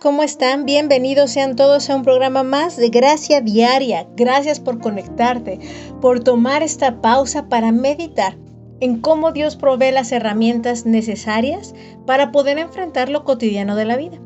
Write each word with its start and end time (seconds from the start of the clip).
¿cómo 0.00 0.22
están? 0.22 0.64
Bienvenidos 0.64 1.32
sean 1.32 1.54
todos 1.54 1.90
a 1.90 1.96
un 1.96 2.02
programa 2.02 2.42
más 2.42 2.76
de 2.76 2.88
Gracia 2.88 3.40
Diaria. 3.40 4.06
Gracias 4.16 4.58
por 4.58 4.80
conectarte, 4.80 5.58
por 6.00 6.20
tomar 6.20 6.62
esta 6.62 7.02
pausa 7.02 7.48
para 7.48 7.72
meditar 7.72 8.36
en 8.80 9.00
cómo 9.00 9.32
Dios 9.32 9.56
provee 9.56 9.92
las 9.92 10.10
herramientas 10.10 10.86
necesarias 10.86 11.74
para 12.06 12.32
poder 12.32 12.58
enfrentar 12.58 13.10
lo 13.10 13.24
cotidiano 13.24 13.76
de 13.76 13.84
la 13.84 13.96
vida. 13.96 14.18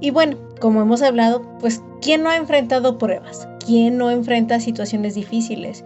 Y 0.00 0.10
bueno, 0.10 0.36
como 0.60 0.82
hemos 0.82 1.00
hablado, 1.00 1.42
pues 1.58 1.80
¿quién 2.02 2.22
no 2.22 2.28
ha 2.28 2.36
enfrentado 2.36 2.98
pruebas? 2.98 3.48
¿Quién 3.64 3.96
no 3.96 4.10
enfrenta 4.10 4.60
situaciones 4.60 5.14
difíciles? 5.14 5.84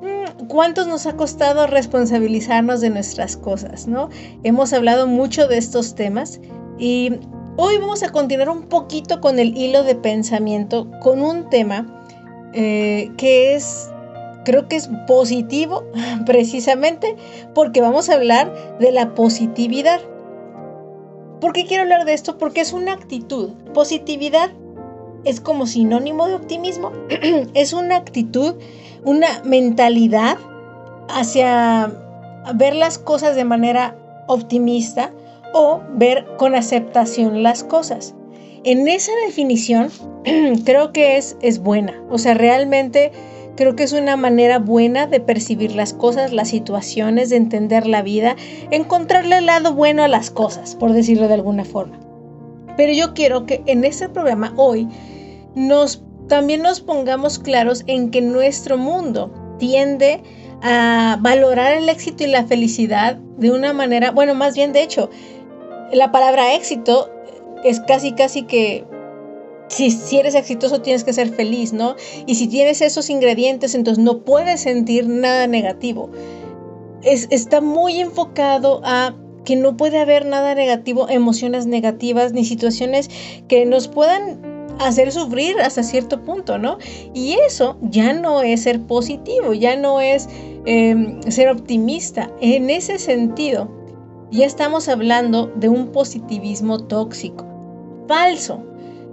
Mm, 0.00 0.46
¿Cuántos 0.46 0.86
nos 0.86 1.06
ha 1.06 1.16
costado 1.16 1.66
responsabilizarnos 1.66 2.80
de 2.80 2.90
nuestras 2.90 3.36
cosas, 3.36 3.86
no? 3.86 4.08
Hemos 4.42 4.72
hablado 4.72 5.06
mucho 5.06 5.48
de 5.48 5.58
estos 5.58 5.94
temas 5.94 6.40
y 6.78 7.12
Hoy 7.56 7.78
vamos 7.78 8.02
a 8.02 8.08
continuar 8.08 8.48
un 8.48 8.62
poquito 8.62 9.20
con 9.20 9.38
el 9.38 9.56
hilo 9.56 9.84
de 9.84 9.94
pensamiento 9.94 10.90
con 11.00 11.22
un 11.22 11.48
tema 11.50 11.86
eh, 12.52 13.12
que 13.16 13.54
es, 13.54 13.92
creo 14.44 14.66
que 14.66 14.74
es 14.74 14.90
positivo 15.06 15.84
precisamente 16.26 17.14
porque 17.54 17.80
vamos 17.80 18.10
a 18.10 18.14
hablar 18.14 18.52
de 18.80 18.90
la 18.90 19.14
positividad. 19.14 20.00
¿Por 21.40 21.52
qué 21.52 21.64
quiero 21.64 21.84
hablar 21.84 22.04
de 22.06 22.14
esto? 22.14 22.38
Porque 22.38 22.60
es 22.60 22.72
una 22.72 22.92
actitud. 22.92 23.50
Positividad 23.72 24.50
es 25.22 25.40
como 25.40 25.68
sinónimo 25.68 26.26
de 26.26 26.34
optimismo. 26.34 26.90
es 27.54 27.72
una 27.72 27.94
actitud, 27.94 28.56
una 29.04 29.28
mentalidad 29.44 30.38
hacia 31.08 31.92
ver 32.56 32.74
las 32.74 32.98
cosas 32.98 33.36
de 33.36 33.44
manera 33.44 33.96
optimista 34.26 35.12
o 35.54 35.80
ver 35.94 36.26
con 36.36 36.54
aceptación 36.54 37.42
las 37.42 37.64
cosas. 37.64 38.14
En 38.64 38.86
esa 38.88 39.12
definición 39.24 39.90
creo 40.64 40.92
que 40.92 41.16
es, 41.16 41.36
es 41.40 41.60
buena, 41.60 42.02
o 42.10 42.18
sea, 42.18 42.34
realmente 42.34 43.12
creo 43.56 43.76
que 43.76 43.84
es 43.84 43.92
una 43.92 44.16
manera 44.16 44.58
buena 44.58 45.06
de 45.06 45.20
percibir 45.20 45.74
las 45.74 45.92
cosas, 45.92 46.32
las 46.32 46.48
situaciones, 46.48 47.30
de 47.30 47.36
entender 47.36 47.86
la 47.86 48.02
vida, 48.02 48.34
encontrarle 48.70 49.38
el 49.38 49.46
lado 49.46 49.74
bueno 49.74 50.02
a 50.02 50.08
las 50.08 50.30
cosas, 50.30 50.74
por 50.74 50.92
decirlo 50.92 51.28
de 51.28 51.34
alguna 51.34 51.64
forma. 51.64 52.00
Pero 52.76 52.92
yo 52.92 53.14
quiero 53.14 53.46
que 53.46 53.62
en 53.66 53.84
este 53.84 54.08
programa 54.08 54.52
hoy 54.56 54.88
nos 55.54 56.02
también 56.28 56.62
nos 56.62 56.80
pongamos 56.80 57.38
claros 57.38 57.84
en 57.86 58.10
que 58.10 58.22
nuestro 58.22 58.78
mundo 58.78 59.30
tiende 59.58 60.22
a 60.62 61.18
valorar 61.20 61.74
el 61.74 61.88
éxito 61.88 62.24
y 62.24 62.28
la 62.28 62.44
felicidad 62.44 63.16
de 63.36 63.50
una 63.50 63.72
manera, 63.74 64.10
bueno, 64.10 64.34
más 64.34 64.54
bien 64.54 64.72
de 64.72 64.82
hecho, 64.82 65.10
la 65.92 66.12
palabra 66.12 66.54
éxito 66.54 67.10
es 67.64 67.80
casi, 67.80 68.12
casi 68.12 68.42
que 68.42 68.84
si, 69.68 69.90
si, 69.90 70.18
eres 70.18 70.34
exitoso 70.34 70.82
tienes 70.82 71.04
que 71.04 71.12
ser 71.12 71.30
feliz, 71.30 71.72
¿no? 71.72 71.96
Y 72.26 72.34
si 72.34 72.46
tienes 72.46 72.80
esos 72.82 73.10
ingredientes, 73.10 73.74
entonces 73.74 74.02
no 74.02 74.20
puedes 74.20 74.60
sentir 74.60 75.08
nada 75.08 75.46
negativo. 75.46 76.10
Es, 77.02 77.26
está 77.30 77.60
muy 77.60 78.00
enfocado 78.00 78.80
a 78.84 79.14
que 79.44 79.56
no 79.56 79.76
puede 79.76 79.98
haber 79.98 80.26
nada 80.26 80.54
negativo, 80.54 81.08
emociones 81.08 81.66
negativas, 81.66 82.32
ni 82.32 82.44
situaciones 82.44 83.10
que 83.48 83.66
nos 83.66 83.88
puedan 83.88 84.54
hacer 84.78 85.12
sufrir 85.12 85.60
hasta 85.60 85.82
cierto 85.82 86.22
punto, 86.22 86.58
¿no? 86.58 86.78
Y 87.12 87.36
eso 87.46 87.76
ya 87.82 88.12
no 88.12 88.42
es 88.42 88.62
ser 88.62 88.80
positivo, 88.82 89.52
ya 89.52 89.76
no 89.76 90.00
es 90.00 90.28
em, 90.66 91.20
ser 91.22 91.48
optimista. 91.48 92.30
En 92.40 92.70
ese 92.70 92.98
sentido, 92.98 93.68
ya 94.34 94.46
estamos 94.46 94.88
hablando 94.88 95.46
de 95.54 95.68
un 95.68 95.92
positivismo 95.92 96.80
tóxico, 96.80 97.46
falso, 98.08 98.62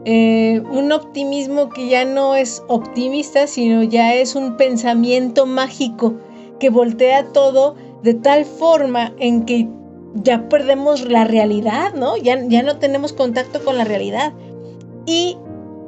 eh, 0.03 0.63
un 0.71 0.91
optimismo 0.91 1.69
que 1.69 1.89
ya 1.89 2.05
no 2.05 2.35
es 2.35 2.63
optimista, 2.67 3.45
sino 3.45 3.83
ya 3.83 4.15
es 4.15 4.35
un 4.35 4.57
pensamiento 4.57 5.45
mágico 5.45 6.15
que 6.59 6.71
voltea 6.71 7.27
todo 7.33 7.75
de 8.01 8.15
tal 8.15 8.45
forma 8.45 9.13
en 9.19 9.45
que 9.45 9.69
ya 10.15 10.49
perdemos 10.49 11.07
la 11.07 11.23
realidad, 11.23 11.93
¿no? 11.93 12.17
Ya, 12.17 12.43
ya 12.47 12.63
no 12.63 12.77
tenemos 12.77 13.13
contacto 13.13 13.63
con 13.63 13.77
la 13.77 13.83
realidad. 13.83 14.33
Y 15.05 15.37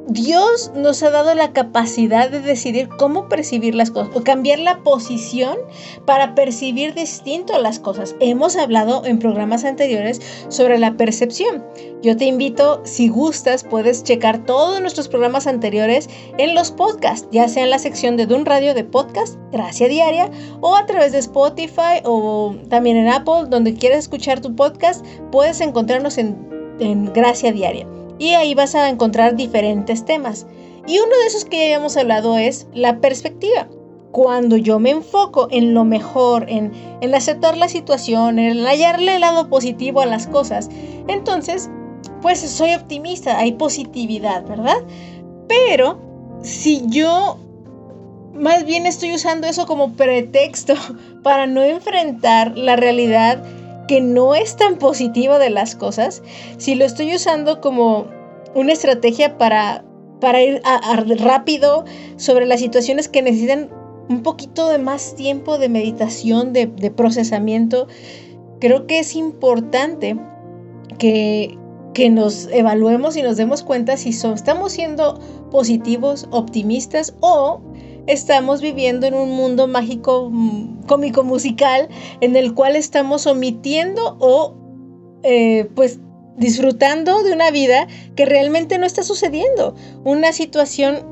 Dios 0.08 0.70
nos 0.76 1.02
ha 1.02 1.12
dado 1.12 1.34
la 1.34 1.54
capacidad 1.54 2.30
de 2.30 2.42
decidir 2.42 2.90
cómo 2.90 3.30
percibir 3.30 3.74
las 3.74 3.90
cosas 3.90 4.14
o 4.14 4.22
cambiar 4.22 4.60
la 4.60 4.80
posición 4.80 5.58
para 6.06 6.36
percibir 6.36 6.94
distinto 6.94 7.58
las 7.58 7.80
cosas. 7.80 8.14
Hemos 8.20 8.58
hablado 8.58 9.06
en 9.06 9.20
programas 9.20 9.64
anteriores 9.64 10.20
sobre 10.50 10.78
la 10.78 10.98
percepción. 10.98 11.64
Yo 12.02 12.18
te 12.18 12.26
invito, 12.26 12.82
si 12.84 13.08
gustas, 13.08 13.64
puedes 13.64 14.04
checar 14.04 14.46
todos 14.46 14.82
nuestros 14.82 15.08
programas 15.08 15.48
anteriores 15.48 16.10
en 16.38 16.54
los 16.54 16.72
podcasts, 16.72 17.30
ya 17.32 17.48
sea 17.48 17.64
en 17.64 17.70
la 17.70 17.80
sección 17.80 18.18
de 18.18 18.26
Dun 18.26 18.46
Radio 18.46 18.74
de 18.74 18.84
podcast, 18.84 19.38
Gracia 19.54 19.88
Diaria, 19.88 20.30
o 20.60 20.76
a 20.76 20.86
través 20.86 21.14
de 21.14 21.20
Spotify 21.20 22.02
o 22.04 22.58
también 22.70 22.98
en 22.98 23.08
Apple, 23.08 23.46
donde 23.48 23.74
quieras 23.74 24.00
escuchar 24.00 24.42
tu 24.42 24.54
podcast, 24.54 25.06
puedes 25.32 25.62
encontrarnos 25.62 26.18
en, 26.18 26.36
en 26.82 27.06
Gracia 27.14 27.54
Diaria 27.54 27.88
y 28.24 28.36
ahí 28.36 28.56
vas 28.56 28.74
a 28.74 28.88
encontrar 28.88 29.36
diferentes 29.36 30.06
temas. 30.06 30.48
Y 30.88 30.98
uno 31.00 31.14
de 31.18 31.28
esos 31.28 31.44
que 31.44 31.58
ya 31.58 31.64
habíamos 31.64 31.98
hablado 31.98 32.38
es 32.38 32.68
la 32.74 33.02
perspectiva. 33.02 33.68
Cuando 34.14 34.56
yo 34.56 34.80
me 34.80 34.92
enfoco 34.92 35.50
en 35.52 35.74
lo 35.74 35.84
mejor, 35.84 36.46
en, 36.48 36.72
en 37.02 37.14
aceptar 37.14 37.58
la 37.58 37.68
situación, 37.68 38.40
en 38.40 38.64
hallarle 38.66 39.16
el 39.16 39.22
lado 39.22 39.50
positivo 39.50 40.00
a 40.00 40.06
las 40.06 40.28
cosas, 40.28 40.70
entonces, 41.10 41.70
pues 42.22 42.40
soy 42.40 42.74
optimista, 42.76 43.38
hay 43.38 43.54
positividad, 43.54 44.46
¿verdad? 44.48 44.78
Pero 45.50 46.00
si 46.42 46.84
yo 46.88 47.38
más 48.34 48.64
bien 48.64 48.86
estoy 48.86 49.14
usando 49.14 49.48
eso 49.48 49.66
como 49.66 49.94
pretexto 49.94 50.76
para 51.24 51.46
no 51.46 51.62
enfrentar 51.62 52.58
la 52.58 52.78
realidad 52.78 53.44
que 53.88 54.02
no 54.02 54.36
es 54.36 54.56
tan 54.56 54.78
positivo 54.78 55.40
de 55.40 55.50
las 55.50 55.76
cosas, 55.76 56.22
si 56.58 56.76
lo 56.76 56.86
estoy 56.86 57.16
usando 57.16 57.62
como 57.62 58.08
una 58.56 58.74
estrategia 58.74 59.38
para, 59.38 59.84
para 60.20 60.42
ir 60.42 60.62
rápido 61.20 61.86
sobre 62.18 62.46
las 62.46 62.60
situaciones 62.60 63.10
que 63.10 63.22
necesitan 63.22 63.70
un 64.10 64.22
poquito 64.22 64.70
de 64.70 64.78
más 64.78 65.16
tiempo 65.16 65.58
de 65.58 65.70
meditación, 65.70 66.54
de, 66.54 66.68
procesamiento, 66.96 67.88
creo 68.60 68.86
que 68.86 69.00
es 69.00 69.16
importante 69.16 70.18
que, 70.98 71.58
que 71.94 72.10
nos 72.10 72.48
evaluemos 72.52 73.16
y 73.16 73.24
nos 73.24 73.38
demos 73.38 73.64
cuenta 73.64 73.98
si 73.98 74.10
estamos 74.10 74.74
siendo 74.74 75.20
positivos, 75.52 76.28
optimistas 76.32 77.16
o 77.22 77.62
estamos 78.08 78.62
viviendo 78.62 79.08
en 79.08 79.14
un 79.14 79.32
mundo 79.32 79.68
mágico, 79.68 80.30
mm, 80.32 80.84
cómico, 80.88 81.24
musical, 81.24 81.90
en 82.22 82.36
el 82.36 82.54
cual 82.54 82.76
estamos 82.76 83.28
omitiendo 83.28 84.18
o 84.20 84.56
eh, 85.24 85.70
pues 85.76 86.00
disfrutando 86.38 87.24
de 87.24 87.32
una 87.32 87.52
vida 87.52 87.88
que 88.16 88.26
realmente 88.26 88.78
no 88.78 88.86
está 88.86 89.04
sucediendo. 89.04 89.76
Una 90.04 90.34
situación, 90.34 91.06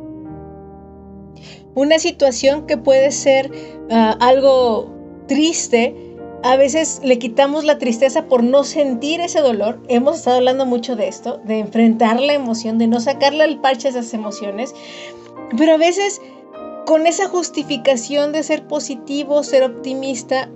una 1.75 1.99
situación 1.99 2.65
que 2.65 2.77
puede 2.77 3.11
ser 3.11 3.51
ah, 3.89 4.17
algo 4.19 4.91
triste. 5.27 5.95
A 6.43 6.55
veces 6.55 7.01
le 7.03 7.19
quitamos 7.19 7.63
la 7.65 7.77
tristeza 7.77 8.25
por 8.25 8.43
no 8.43 8.63
sentir 8.63 9.21
ese 9.21 9.41
dolor. 9.41 9.79
Hemos 9.87 10.17
estado 10.17 10.37
hablando 10.37 10.65
mucho 10.65 10.95
de 10.95 11.07
esto, 11.07 11.39
de 11.45 11.59
enfrentar 11.59 12.19
la 12.19 12.33
emoción, 12.33 12.79
de 12.79 12.87
no 12.87 12.99
sacarle 12.99 13.45
el 13.45 13.59
parche 13.59 13.87
a 13.87 13.91
esas 13.91 14.13
emociones. 14.13 14.73
Pero 15.55 15.75
a 15.75 15.77
veces 15.77 16.19
con 16.85 17.07
esa 17.07 17.27
justificación 17.27 18.31
de 18.31 18.43
ser 18.43 18.67
positivo, 18.67 19.43
ser 19.43 19.63
optimista, 19.63 20.49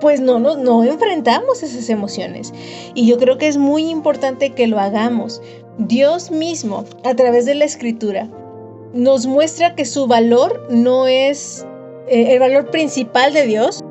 pues 0.00 0.20
no, 0.20 0.38
no, 0.38 0.56
no 0.56 0.82
enfrentamos 0.84 1.62
esas 1.62 1.88
emociones. 1.88 2.52
Y 2.94 3.06
yo 3.06 3.18
creo 3.18 3.38
que 3.38 3.48
es 3.48 3.56
muy 3.56 3.88
importante 3.88 4.50
que 4.50 4.66
lo 4.66 4.78
hagamos. 4.78 5.40
Dios 5.78 6.30
mismo, 6.30 6.84
a 7.04 7.14
través 7.14 7.46
de 7.46 7.54
la 7.54 7.64
escritura, 7.64 8.28
nos 8.92 9.26
muestra 9.26 9.74
que 9.74 9.84
su 9.84 10.06
valor 10.06 10.66
no 10.70 11.06
es 11.06 11.64
eh, 12.08 12.34
el 12.34 12.40
valor 12.40 12.70
principal 12.70 13.32
de 13.32 13.46
Dios 13.46 13.82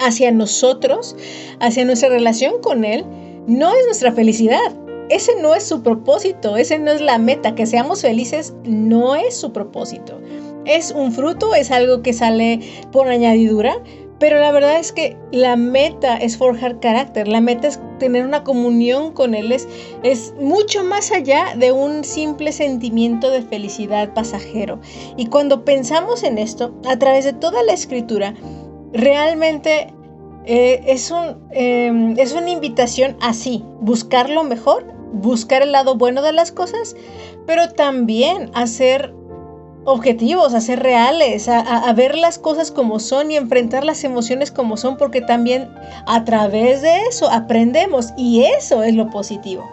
hacia 0.00 0.30
nosotros, 0.30 1.16
hacia 1.58 1.84
nuestra 1.84 2.08
relación 2.08 2.60
con 2.60 2.84
Él, 2.84 3.04
no 3.46 3.72
es 3.72 3.84
nuestra 3.86 4.12
felicidad. 4.12 4.72
Ese 5.08 5.32
no 5.40 5.54
es 5.54 5.64
su 5.64 5.82
propósito, 5.82 6.56
ese 6.56 6.78
no 6.78 6.92
es 6.92 7.00
la 7.00 7.18
meta. 7.18 7.54
Que 7.54 7.66
seamos 7.66 8.02
felices 8.02 8.54
no 8.64 9.16
es 9.16 9.36
su 9.36 9.52
propósito. 9.52 10.20
Es 10.64 10.92
un 10.92 11.12
fruto, 11.12 11.54
es 11.54 11.70
algo 11.70 12.02
que 12.02 12.12
sale 12.12 12.60
por 12.92 13.08
añadidura, 13.08 13.82
pero 14.18 14.38
la 14.38 14.52
verdad 14.52 14.78
es 14.78 14.92
que 14.92 15.16
la 15.32 15.56
meta 15.56 16.16
es 16.16 16.36
forjar 16.36 16.78
carácter, 16.78 17.26
la 17.26 17.40
meta 17.40 17.66
es 17.66 17.80
tener 17.98 18.24
una 18.24 18.44
comunión 18.44 19.12
con 19.12 19.34
Él, 19.34 19.50
es, 19.50 19.66
es 20.04 20.32
mucho 20.40 20.84
más 20.84 21.10
allá 21.10 21.56
de 21.56 21.72
un 21.72 22.04
simple 22.04 22.52
sentimiento 22.52 23.30
de 23.30 23.42
felicidad 23.42 24.14
pasajero. 24.14 24.80
Y 25.16 25.26
cuando 25.26 25.64
pensamos 25.64 26.22
en 26.22 26.38
esto, 26.38 26.72
a 26.88 26.96
través 26.98 27.24
de 27.24 27.32
toda 27.32 27.64
la 27.64 27.72
escritura, 27.72 28.34
realmente 28.92 29.92
eh, 30.44 30.84
es, 30.86 31.10
un, 31.10 31.48
em, 31.50 32.16
es 32.16 32.32
una 32.32 32.50
invitación 32.50 33.16
así, 33.20 33.64
buscar 33.80 34.30
lo 34.30 34.44
mejor 34.44 34.84
buscar 35.12 35.62
el 35.62 35.72
lado 35.72 35.96
bueno 35.96 36.22
de 36.22 36.32
las 36.32 36.52
cosas, 36.52 36.96
pero 37.46 37.70
también 37.70 38.50
a 38.54 38.66
ser 38.66 39.14
objetivos, 39.84 40.54
a 40.54 40.60
ser 40.60 40.80
reales, 40.80 41.48
a, 41.48 41.92
ver 41.92 42.16
las 42.16 42.38
cosas 42.38 42.70
como 42.70 43.00
son 43.00 43.30
y 43.30 43.36
enfrentar 43.36 43.84
las 43.84 44.04
emociones 44.04 44.50
como 44.50 44.76
son, 44.76 44.96
porque 44.96 45.20
también 45.20 45.68
a 46.06 46.24
través 46.24 46.82
de 46.82 47.02
eso 47.08 47.28
aprendemos 47.30 48.12
y 48.16 48.44
eso 48.44 48.82
es 48.82 48.94
lo 48.94 49.10
positivo. 49.10 49.68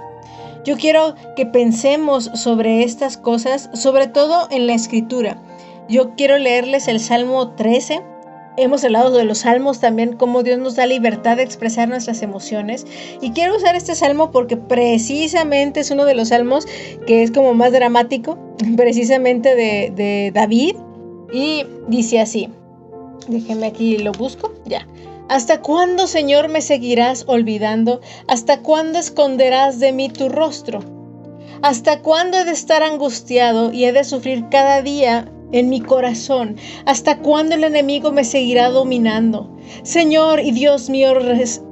Yo 0.66 0.78
quiero 0.78 1.16
que 1.36 1.46
pensemos 1.46 2.30
sobre 2.34 2.84
estas 2.84 3.18
cosas, 3.18 3.70
sobre 3.74 4.08
todo 4.08 4.48
en 4.52 4.68
la 4.68 4.74
escritura. 4.74 5.38
Yo 5.88 6.16
quiero 6.16 6.38
leerles 6.38 6.88
el 6.88 7.00
Salmo 7.00 7.52
13 7.52 8.04
Hemos 8.62 8.84
hablado 8.84 9.12
de 9.12 9.24
los 9.24 9.40
salmos 9.40 9.80
también, 9.80 10.18
cómo 10.18 10.44
Dios 10.44 10.60
nos 10.60 10.76
da 10.76 10.86
libertad 10.86 11.38
de 11.38 11.44
expresar 11.44 11.88
nuestras 11.88 12.22
emociones. 12.22 12.86
Y 13.22 13.32
quiero 13.32 13.56
usar 13.56 13.78
este 13.78 13.96
salmo 13.96 14.32
porque 14.32 14.58
precisamente 14.58 15.80
es 15.80 15.92
uno 15.92 16.04
de 16.04 16.14
los 16.14 16.28
salmos 16.28 16.68
que 17.08 17.24
es 17.24 17.32
como 17.32 17.54
más 17.54 17.72
dramático, 17.72 18.38
precisamente 18.76 19.56
de, 19.56 20.32
David. 20.34 20.76
Y 21.32 21.66
dice 21.88 22.20
así, 22.20 22.50
déjenme 23.30 23.68
aquí, 23.68 23.98
lo 23.98 24.12
busco, 24.12 24.54
ya. 24.66 24.86
¿Hasta 25.30 25.62
cuándo, 25.62 26.06
Señor, 26.08 26.50
me 26.50 26.60
seguirás 26.60 27.24
olvidando? 27.28 28.02
¿Hasta 28.28 28.62
cuándo 28.62 29.00
esconderás 29.00 29.80
de 29.80 29.94
mí 29.94 30.10
tu 30.10 30.28
rostro? 30.28 30.80
¿Hasta 31.62 32.02
cuándo 32.02 32.40
he 32.40 32.44
de 32.44 32.52
estar 32.52 32.84
angustiado 32.84 33.72
y 33.72 33.86
he 33.86 33.94
de 33.94 34.04
sufrir 34.04 34.50
cada 34.50 34.82
día 34.82 35.32
en 35.52 35.70
mi 35.70 35.82
corazón. 35.82 36.58
¿Hasta 36.86 37.20
cuándo 37.20 37.56
el 37.56 37.64
enemigo 37.64 38.12
me 38.12 38.24
seguirá 38.24 38.70
dominando? 38.70 39.50
Señor 39.84 40.40
y 40.40 40.52
Dios 40.52 40.90
mío, 40.90 41.14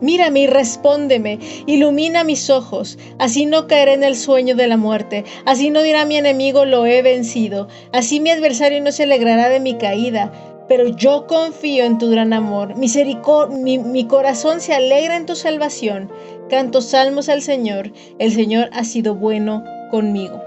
mírame 0.02 0.42
y 0.42 0.48
respóndeme, 0.48 1.40
ilumina 1.66 2.24
mis 2.24 2.50
ojos, 2.50 2.98
así 3.18 3.46
no 3.46 3.68
caeré 3.68 3.94
en 3.94 4.04
el 4.04 4.16
sueño 4.16 4.56
de 4.56 4.68
la 4.68 4.78
muerte, 4.78 5.26
así 5.46 5.70
no 5.70 5.82
dirá 5.82 6.06
mi 6.06 6.18
enemigo 6.18 6.66
lo 6.66 6.86
he 6.86 7.02
vencido, 7.02 7.68
así 7.92 8.20
mi 8.20 8.30
adversario 8.30 8.82
no 8.82 8.92
se 8.92 9.04
alegrará 9.04 9.50
de 9.50 9.60
mi 9.60 9.76
caída. 9.76 10.32
Pero 10.68 10.90
yo 10.90 11.28
confío 11.28 11.86
en 11.86 11.98
tu 11.98 12.10
gran 12.10 12.34
amor, 12.34 12.76
mi, 12.76 13.78
mi 13.78 14.06
corazón 14.06 14.60
se 14.60 14.74
alegra 14.74 15.16
en 15.16 15.26
tu 15.26 15.36
salvación. 15.36 16.12
Canto 16.50 16.82
salmos 16.82 17.30
al 17.30 17.42
Señor, 17.42 17.94
el 18.20 18.34
Señor 18.34 18.70
ha 18.74 18.84
sido 18.84 19.16
bueno 19.16 19.64
conmigo. 19.92 20.42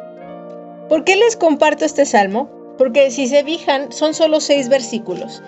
¿Por 0.90 1.04
qué 1.04 1.16
les 1.16 1.36
comparto 1.36 1.86
este 1.86 2.04
salmo? 2.04 2.59
Porque 2.80 3.10
si 3.10 3.28
se 3.28 3.44
fijan, 3.44 3.92
son 3.92 4.14
solo 4.14 4.40
seis 4.40 4.70
versículos, 4.70 5.42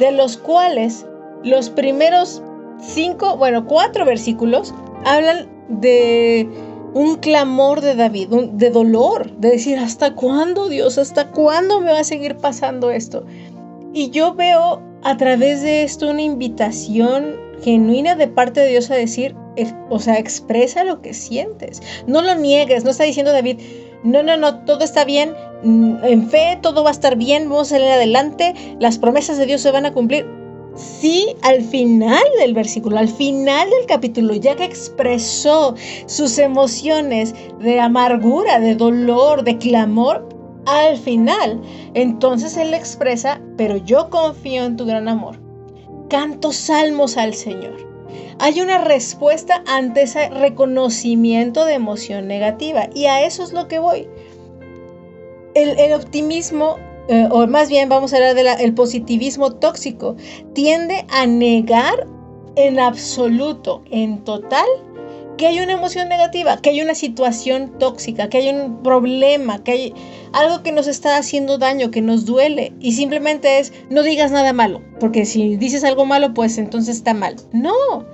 de 0.00 0.10
los 0.10 0.36
cuales 0.36 1.06
los 1.44 1.70
primeros 1.70 2.42
cinco, 2.80 3.36
bueno, 3.36 3.68
cuatro 3.68 4.04
versículos 4.04 4.74
hablan 5.04 5.48
de 5.68 6.48
un 6.92 7.18
clamor 7.18 7.82
de 7.82 7.94
David, 7.94 8.30
de 8.54 8.70
dolor, 8.70 9.30
de 9.36 9.50
decir, 9.50 9.78
¿hasta 9.78 10.16
cuándo 10.16 10.68
Dios? 10.68 10.98
¿Hasta 10.98 11.30
cuándo 11.30 11.80
me 11.80 11.92
va 11.92 12.00
a 12.00 12.04
seguir 12.04 12.36
pasando 12.38 12.90
esto? 12.90 13.24
Y 13.92 14.10
yo 14.10 14.34
veo 14.34 14.82
a 15.04 15.16
través 15.16 15.62
de 15.62 15.84
esto 15.84 16.10
una 16.10 16.22
invitación 16.22 17.36
genuina 17.62 18.16
de 18.16 18.26
parte 18.26 18.58
de 18.58 18.70
Dios 18.70 18.90
a 18.90 18.96
decir, 18.96 19.36
o 19.88 20.00
sea, 20.00 20.18
expresa 20.18 20.82
lo 20.82 21.00
que 21.00 21.14
sientes. 21.14 21.80
No 22.08 22.22
lo 22.22 22.34
niegues, 22.34 22.82
no 22.82 22.90
está 22.90 23.04
diciendo 23.04 23.30
David, 23.30 23.60
no, 24.02 24.24
no, 24.24 24.36
no, 24.36 24.64
todo 24.64 24.82
está 24.82 25.04
bien, 25.04 25.32
en 25.62 26.28
fe 26.28 26.58
todo 26.60 26.84
va 26.84 26.90
a 26.90 26.92
estar 26.92 27.16
bien, 27.16 27.48
vamos 27.48 27.68
a 27.68 27.76
salir 27.76 27.88
adelante, 27.88 28.54
las 28.80 28.98
promesas 28.98 29.38
de 29.38 29.46
Dios 29.46 29.60
se 29.60 29.70
van 29.70 29.86
a 29.86 29.92
cumplir. 29.92 30.26
Sí, 30.74 31.36
al 31.42 31.60
final 31.62 32.22
del 32.38 32.54
versículo, 32.54 32.96
al 32.96 33.08
final 33.08 33.68
del 33.68 33.86
capítulo, 33.86 34.34
ya 34.34 34.56
que 34.56 34.64
expresó 34.64 35.74
sus 36.06 36.38
emociones 36.38 37.34
de 37.60 37.78
amargura, 37.78 38.58
de 38.58 38.74
dolor, 38.74 39.44
de 39.44 39.58
clamor, 39.58 40.26
al 40.64 40.96
final, 40.96 41.60
entonces 41.92 42.56
él 42.56 42.72
expresa, 42.72 43.40
pero 43.56 43.76
yo 43.76 44.08
confío 44.08 44.64
en 44.64 44.76
tu 44.76 44.86
gran 44.86 45.08
amor. 45.08 45.38
Canto 46.08 46.52
salmos 46.52 47.16
al 47.16 47.34
Señor 47.34 47.92
hay 48.38 48.60
una 48.60 48.78
respuesta 48.78 49.62
ante 49.66 50.02
ese 50.02 50.28
reconocimiento 50.30 51.64
de 51.64 51.74
emoción 51.74 52.26
negativa 52.26 52.88
y 52.92 53.06
a 53.06 53.24
eso 53.24 53.42
es 53.44 53.52
lo 53.52 53.68
que 53.68 53.78
voy. 53.78 54.08
El, 55.54 55.92
optimismo, 55.92 56.76
eh, 57.08 57.28
o 57.30 57.46
más 57.46 57.68
bien 57.68 57.88
vamos 57.88 58.12
a 58.12 58.16
hablar 58.16 58.34
del 58.34 58.74
positivismo 58.74 59.52
tóxico, 59.52 60.16
tiende 60.54 61.04
a 61.10 61.26
negar 61.26 62.06
en 62.56 62.78
absoluto, 62.78 63.82
en 63.90 64.24
total, 64.24 64.66
que 65.36 65.46
hay 65.46 65.60
una 65.60 65.72
emoción 65.72 66.08
negativa, 66.08 66.58
que 66.58 66.70
hay 66.70 66.82
una 66.82 66.94
situación 66.94 67.78
tóxica, 67.78 68.28
que 68.28 68.38
hay 68.38 68.48
un 68.50 68.82
problema, 68.82 69.62
que 69.64 69.72
hay 69.72 69.94
algo 70.32 70.62
que 70.62 70.72
nos 70.72 70.86
está 70.86 71.16
haciendo 71.16 71.58
daño, 71.58 71.90
que 71.90 72.02
nos 72.02 72.26
duele. 72.26 72.72
Y 72.80 72.92
simplemente 72.92 73.58
es, 73.58 73.72
no 73.90 74.02
digas 74.02 74.30
nada 74.30 74.52
malo, 74.52 74.82
porque 75.00 75.24
si 75.24 75.56
dices 75.56 75.84
algo 75.84 76.04
malo, 76.04 76.34
pues 76.34 76.58
entonces 76.58 76.96
está 76.96 77.14
mal. 77.14 77.36
No, 77.52 78.06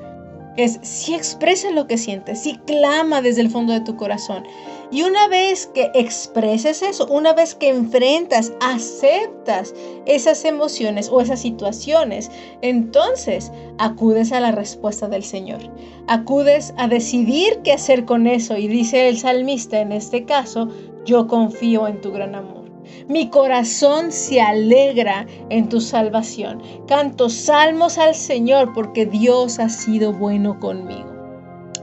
es 0.56 0.79
si 0.82 1.14
expresa 1.14 1.70
lo 1.70 1.87
que 1.87 1.99
sientes, 1.99 2.41
si 2.41 2.56
clama 2.58 3.20
desde 3.23 3.43
el 3.43 3.50
fondo 3.50 3.73
de 3.73 3.81
tu 3.81 3.96
corazón. 3.96 4.44
Y 4.90 5.02
una 5.02 5.29
vez 5.29 5.67
que 5.67 5.90
expreses 5.94 6.82
eso, 6.82 7.06
una 7.08 7.35
vez 7.35 7.55
que 7.55 7.69
enfrentas, 7.69 8.52
aceptas 8.61 9.75
esas 10.06 10.44
emociones 10.46 11.11
o 11.12 11.20
esas 11.20 11.40
situaciones, 11.40 12.31
entonces 12.62 13.52
acudes 13.76 14.32
a 14.32 14.40
la 14.40 14.50
respuesta 14.50 15.06
del 15.06 15.25
Señor. 15.25 15.61
Acudes 16.06 16.73
a 16.79 16.88
decidir 16.88 17.61
qué 17.62 17.73
hacer 17.73 18.06
con 18.06 18.26
eso. 18.26 18.56
Y 18.56 18.67
dice 18.67 19.08
el 19.08 19.19
salmista 19.19 19.79
en 19.81 19.93
este 19.93 20.25
caso, 20.25 20.69
yo 21.05 21.26
confío 21.26 21.87
en 21.87 22.00
tu 22.00 22.10
gran 22.10 22.34
amor. 22.34 22.65
Mi 23.08 23.29
corazón 23.29 24.10
se 24.10 24.41
alegra 24.41 25.27
en 25.51 25.69
tu 25.69 25.82
salvación. 25.82 26.62
Canto 26.86 27.29
salmos 27.29 27.98
al 27.98 28.15
Señor 28.15 28.72
porque 28.72 29.05
Dios 29.05 29.58
ha 29.58 29.69
sido 29.69 30.15
bueno 30.15 30.58
conmigo. 30.58 31.08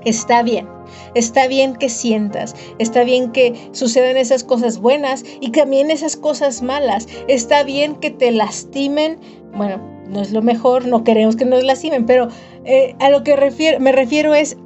Está 0.04 0.42
bien, 0.44 0.68
está 1.14 1.48
bien 1.48 1.76
que 1.76 1.90
sientas, 1.90 2.56
está 2.80 3.04
bien 3.04 3.32
que 3.32 3.54
sucedan 3.72 4.18
esas 4.18 4.44
cosas 4.44 4.80
buenas 4.80 5.24
y 5.40 5.52
también 5.52 5.92
esas 5.92 6.18
cosas 6.18 6.62
malas. 6.62 7.08
Está 7.28 7.64
bien 7.64 7.96
que 7.96 8.12
te 8.12 8.32
lastimen. 8.32 9.20
Bueno, 9.56 9.80
no 10.08 10.22
es 10.22 10.32
lo 10.32 10.42
mejor, 10.42 10.86
no 10.86 11.04
queremos 11.04 11.36
que 11.36 11.46
nos 11.46 11.64
lastimen, 11.64 12.06
pero 12.06 12.28
eh, 12.64 12.96
a 13.00 13.10
lo 13.10 13.24
que 13.24 13.36
me 13.80 13.92
refiero 13.92 14.34
es 14.34 14.58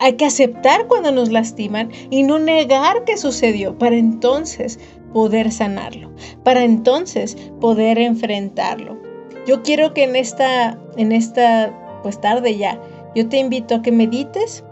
hay 0.00 0.14
que 0.14 0.26
aceptar 0.26 0.86
cuando 0.86 1.10
nos 1.10 1.30
lastiman 1.30 1.90
y 2.10 2.22
no 2.22 2.38
negar 2.38 3.04
que 3.04 3.16
sucedió 3.16 3.76
para 3.76 3.96
entonces 3.96 4.78
poder 5.12 5.50
sanarlo, 5.50 6.12
para 6.44 6.62
entonces 6.62 7.36
poder 7.60 7.98
enfrentarlo. 7.98 8.98
Yo 9.46 9.62
quiero 9.62 9.94
que 9.94 10.04
en 10.04 10.16
esta, 10.16 10.78
en 10.96 11.12
esta 11.12 12.00
pues 12.02 12.20
tarde 12.20 12.56
ya, 12.56 12.80
yo 13.14 13.28
te 13.28 13.38
invito 13.38 13.76
a 13.76 13.82
que 13.82 13.90
medites 13.90 14.64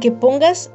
que 0.00 0.12
pongas 0.12 0.70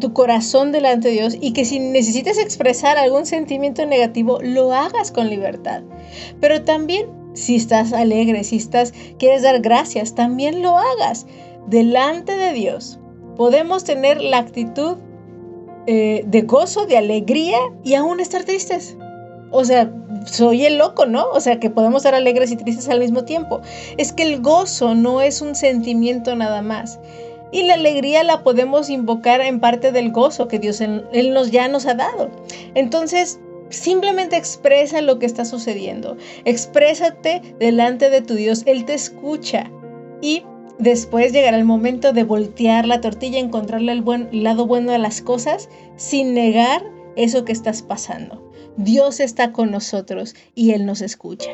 tu 0.00 0.12
corazón 0.12 0.72
delante 0.72 1.08
de 1.08 1.14
Dios 1.14 1.36
y 1.40 1.52
que 1.52 1.64
si 1.64 1.78
necesitas 1.78 2.38
expresar 2.38 2.98
algún 2.98 3.26
sentimiento 3.26 3.86
negativo, 3.86 4.38
lo 4.42 4.72
hagas 4.72 5.10
con 5.10 5.30
libertad. 5.30 5.82
Pero 6.40 6.62
también 6.62 7.06
si 7.32 7.56
estás 7.56 7.92
alegre, 7.92 8.44
si 8.44 8.56
estás 8.56 8.92
quieres 9.18 9.42
dar 9.42 9.60
gracias, 9.60 10.14
también 10.14 10.62
lo 10.62 10.76
hagas 10.76 11.26
delante 11.66 12.36
de 12.36 12.52
Dios. 12.52 12.98
Podemos 13.36 13.84
tener 13.84 14.22
la 14.22 14.38
actitud 14.38 14.96
eh, 15.86 16.24
de 16.26 16.42
gozo, 16.42 16.86
de 16.86 16.96
alegría 16.96 17.58
y 17.84 17.94
aún 17.94 18.20
estar 18.20 18.44
tristes. 18.44 18.96
O 19.50 19.64
sea, 19.64 19.92
soy 20.24 20.64
el 20.64 20.78
loco, 20.78 21.06
¿no? 21.06 21.28
O 21.30 21.40
sea, 21.40 21.60
que 21.60 21.70
podemos 21.70 22.02
ser 22.02 22.14
alegres 22.14 22.50
y 22.50 22.56
tristes 22.56 22.88
al 22.88 23.00
mismo 23.00 23.24
tiempo. 23.24 23.60
Es 23.96 24.12
que 24.12 24.24
el 24.24 24.42
gozo 24.42 24.94
no 24.94 25.20
es 25.20 25.40
un 25.40 25.54
sentimiento 25.54 26.34
nada 26.34 26.62
más. 26.62 26.98
Y 27.56 27.62
la 27.62 27.72
alegría 27.72 28.22
la 28.22 28.44
podemos 28.44 28.90
invocar 28.90 29.40
en 29.40 29.60
parte 29.60 29.90
del 29.90 30.12
gozo 30.12 30.46
que 30.46 30.58
Dios 30.58 30.82
Él 30.82 31.32
nos 31.32 31.50
ya 31.50 31.68
nos 31.68 31.86
ha 31.86 31.94
dado. 31.94 32.30
Entonces, 32.74 33.40
simplemente 33.70 34.36
expresa 34.36 35.00
lo 35.00 35.18
que 35.18 35.24
está 35.24 35.46
sucediendo. 35.46 36.18
Exprésate 36.44 37.40
delante 37.58 38.10
de 38.10 38.20
tu 38.20 38.34
Dios. 38.34 38.62
Él 38.66 38.84
te 38.84 38.92
escucha. 38.92 39.70
Y 40.20 40.42
Después 40.78 41.32
llegará 41.32 41.56
el 41.56 41.64
momento 41.64 42.12
de 42.12 42.24
voltear 42.24 42.86
la 42.86 43.00
tortilla, 43.00 43.38
encontrarle 43.38 43.92
el 43.92 44.02
buen 44.02 44.28
lado 44.30 44.66
bueno 44.66 44.92
de 44.92 44.98
las 44.98 45.22
cosas 45.22 45.70
sin 45.96 46.34
negar 46.34 46.84
eso 47.16 47.46
que 47.46 47.52
estás 47.52 47.80
pasando. 47.80 48.52
Dios 48.76 49.20
está 49.20 49.52
con 49.52 49.70
nosotros 49.70 50.34
y 50.54 50.72
Él 50.72 50.84
nos 50.84 51.00
escucha. 51.00 51.48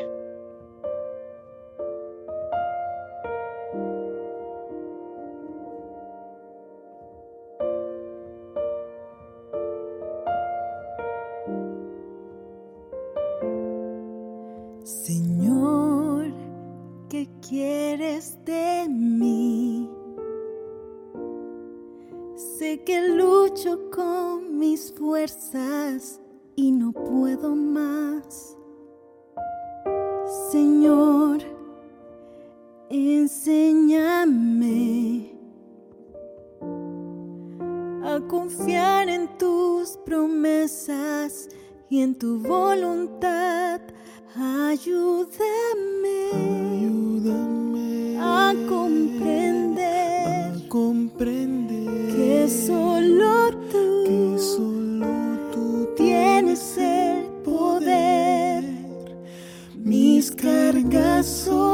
descarga 60.23 61.21
sua 61.21 61.72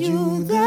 you 0.00 0.59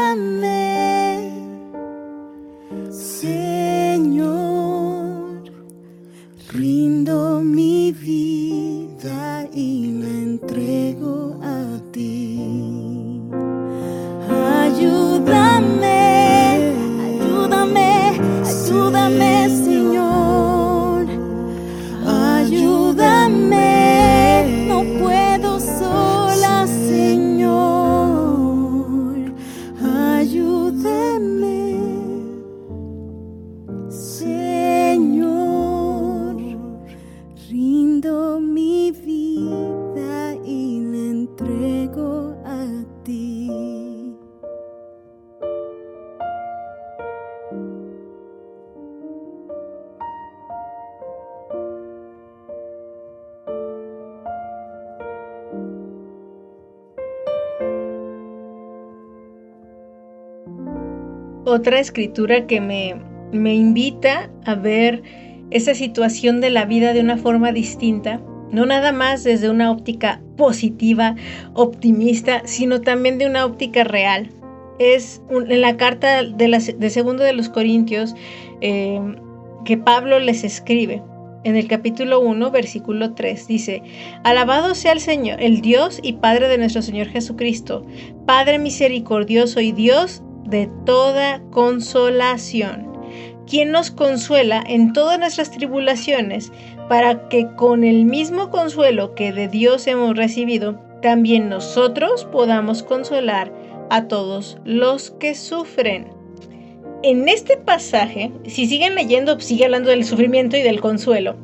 otra 61.64 61.80
escritura 61.80 62.46
que 62.46 62.60
me, 62.60 62.94
me 63.32 63.54
invita 63.54 64.30
a 64.44 64.54
ver 64.54 65.02
esa 65.50 65.74
situación 65.74 66.42
de 66.42 66.50
la 66.50 66.66
vida 66.66 66.92
de 66.92 67.00
una 67.00 67.16
forma 67.16 67.52
distinta, 67.52 68.20
no 68.50 68.66
nada 68.66 68.92
más 68.92 69.24
desde 69.24 69.48
una 69.48 69.70
óptica 69.70 70.20
positiva, 70.36 71.16
optimista, 71.54 72.42
sino 72.44 72.82
también 72.82 73.16
de 73.16 73.26
una 73.26 73.46
óptica 73.46 73.82
real. 73.82 74.28
Es 74.78 75.22
un, 75.30 75.50
en 75.50 75.62
la 75.62 75.78
carta 75.78 76.22
de, 76.22 76.48
la, 76.48 76.58
de, 76.58 76.90
Segundo 76.90 77.24
de 77.24 77.32
los 77.32 77.48
Corintios 77.48 78.14
eh, 78.60 79.00
que 79.64 79.78
Pablo 79.78 80.20
les 80.20 80.44
escribe. 80.44 81.02
En 81.44 81.56
el 81.56 81.66
capítulo 81.66 82.20
1, 82.20 82.50
versículo 82.50 83.14
3 83.14 83.46
dice, 83.46 83.82
Alabado 84.22 84.74
sea 84.74 84.92
el 84.92 85.00
Señor, 85.00 85.42
el 85.42 85.62
Dios 85.62 85.98
y 86.02 86.14
Padre 86.14 86.48
de 86.48 86.58
nuestro 86.58 86.82
Señor 86.82 87.06
Jesucristo, 87.06 87.86
Padre 88.26 88.58
misericordioso 88.58 89.62
y 89.62 89.72
Dios 89.72 90.22
de 90.44 90.68
toda 90.84 91.40
consolación, 91.50 92.92
quien 93.46 93.70
nos 93.70 93.90
consuela 93.90 94.62
en 94.66 94.92
todas 94.92 95.18
nuestras 95.18 95.50
tribulaciones, 95.50 96.52
para 96.88 97.28
que 97.28 97.46
con 97.56 97.84
el 97.84 98.04
mismo 98.04 98.50
consuelo 98.50 99.14
que 99.14 99.32
de 99.32 99.48
Dios 99.48 99.86
hemos 99.86 100.16
recibido, 100.16 100.78
también 101.02 101.48
nosotros 101.48 102.24
podamos 102.24 102.82
consolar 102.82 103.52
a 103.90 104.08
todos 104.08 104.58
los 104.64 105.10
que 105.10 105.34
sufren. 105.34 106.08
En 107.02 107.28
este 107.28 107.58
pasaje, 107.58 108.32
si 108.46 108.66
siguen 108.66 108.94
leyendo, 108.94 109.38
sigue 109.38 109.66
hablando 109.66 109.90
del 109.90 110.04
sufrimiento 110.04 110.56
y 110.56 110.62
del 110.62 110.80
consuelo, 110.80 111.36